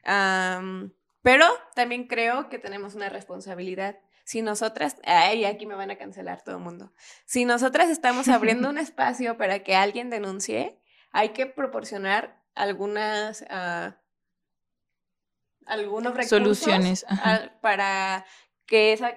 [0.03, 3.99] Pero también creo que tenemos una responsabilidad.
[4.25, 6.93] Si nosotras, ay, aquí me van a cancelar todo el mundo.
[7.27, 10.81] Si nosotras estamos abriendo un espacio para que alguien denuncie,
[11.15, 13.97] hay que proporcionar algunas, ah,
[15.65, 17.07] algunos recursos Soluciones,
[17.63, 18.27] para
[18.67, 19.17] que esa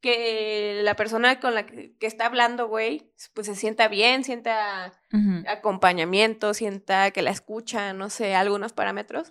[0.00, 4.92] que la persona con la que, que está hablando, güey, pues se sienta bien, sienta
[5.46, 9.30] acompañamiento, sienta que la escucha, no sé, algunos parámetros.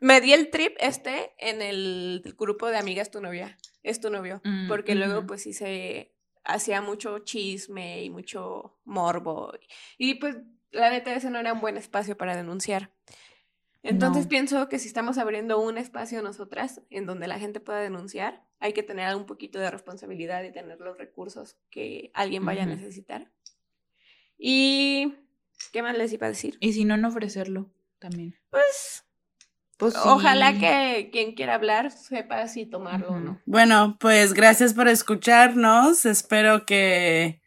[0.00, 4.40] Me di el trip este en el grupo de amigas tu novia, es tu novio,
[4.42, 9.52] Mm, porque luego pues sí se hacía mucho chisme y mucho morbo
[9.98, 10.36] y pues
[10.72, 12.90] la neta ese no era un buen espacio para denunciar.
[13.82, 14.28] Entonces No.
[14.28, 18.72] pienso que si estamos abriendo un espacio nosotras en donde la gente pueda denunciar, hay
[18.72, 23.30] que tener un poquito de responsabilidad y tener los recursos que alguien vaya a necesitar.
[24.38, 25.14] Y
[25.72, 26.56] ¿qué más les iba a decir?
[26.60, 28.34] Y si no, no ofrecerlo también.
[28.50, 29.04] Pues
[29.78, 30.00] Pues sí.
[30.04, 33.40] ojalá que quien quiera hablar sepa si tomarlo o no.
[33.46, 36.06] Bueno, pues gracias por escucharnos.
[36.06, 37.40] Espero que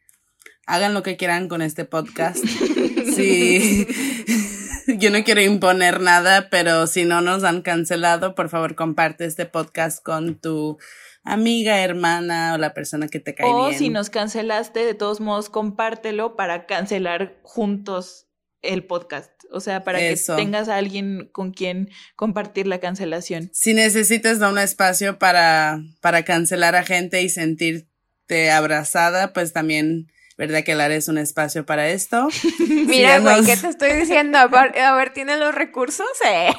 [0.68, 2.44] hagan lo que quieran con este podcast.
[3.06, 3.88] Sí.
[4.98, 9.46] Yo no quiero imponer nada, pero si no nos han cancelado, por favor comparte este
[9.46, 10.80] podcast con tu
[11.24, 13.78] amiga, hermana o la persona que te cae O bien.
[13.78, 18.26] si nos cancelaste, de todos modos, compártelo para cancelar juntos
[18.62, 19.32] el podcast.
[19.52, 20.36] O sea, para Eso.
[20.36, 23.50] que tengas a alguien con quien compartir la cancelación.
[23.54, 30.08] Si necesitas un espacio para, para cancelar a gente y sentirte abrazada, pues también,
[30.40, 32.30] ¿verdad que Lara es un espacio para esto?
[32.60, 33.46] Mira, güey, Síganos.
[33.46, 34.38] ¿qué te estoy diciendo?
[34.40, 36.08] A ver, a ver, ¿tienen los recursos?
[36.28, 36.50] Eh.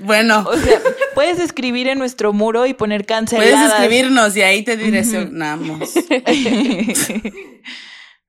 [0.00, 0.80] Bueno, O sea,
[1.14, 3.72] puedes escribir en nuestro muro y poner puedes canceladas.
[3.72, 5.90] escribirnos y ahí te direccionamos.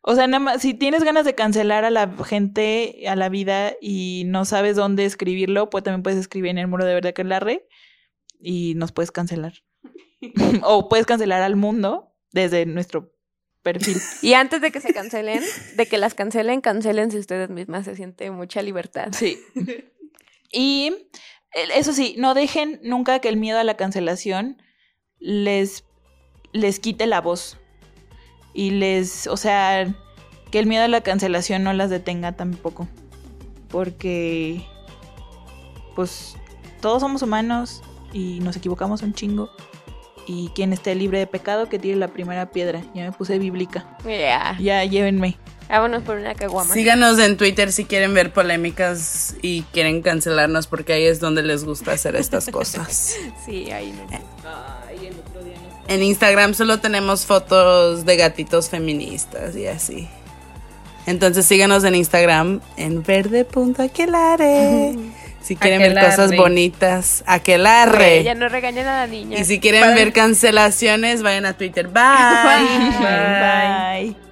[0.01, 3.73] o sea, nada más, si tienes ganas de cancelar a la gente, a la vida
[3.81, 7.23] y no sabes dónde escribirlo, pues también puedes escribir en el muro de verdad que
[7.23, 7.59] la red
[8.39, 9.53] y nos puedes cancelar.
[10.63, 13.11] o puedes cancelar al mundo desde nuestro
[13.73, 14.01] perfil.
[14.21, 15.43] Y antes de que se cancelen,
[15.75, 19.09] de que las cancelen, cancelense ustedes mismas, se siente mucha libertad.
[19.11, 19.39] Sí.
[20.49, 20.93] Y
[21.53, 24.61] eh, eso sí, no dejen nunca que el miedo a la cancelación
[25.19, 25.83] les,
[26.53, 27.57] les quite la voz.
[28.53, 29.93] Y les, o sea,
[30.49, 32.87] que el miedo a la cancelación no las detenga tampoco.
[33.67, 34.65] Porque,
[35.95, 36.37] pues,
[36.79, 39.49] todos somos humanos y nos equivocamos un chingo.
[40.27, 42.83] Y quien esté libre de pecado, que tire la primera piedra.
[42.93, 43.97] Ya me puse bíblica.
[44.03, 44.57] Ya.
[44.59, 45.37] Ya, llévenme.
[45.69, 46.73] Vámonos por una caguama.
[46.73, 51.65] Síganos en Twitter si quieren ver polémicas y quieren cancelarnos porque ahí es donde les
[51.65, 53.15] gusta hacer estas cosas.
[53.45, 54.07] Sí, ahí no.
[55.87, 60.07] En Instagram solo tenemos fotos de gatitos feministas y así.
[61.05, 64.95] Entonces síganos en Instagram en verde.aquelare.
[65.47, 68.21] Si quieren ver cosas bonitas, aquelarre.
[68.21, 69.39] Ya no regañen a la niña.
[69.39, 71.87] Y si quieren ver cancelaciones, vayan a Twitter.
[71.87, 72.03] Bye.
[74.13, 74.26] Bye.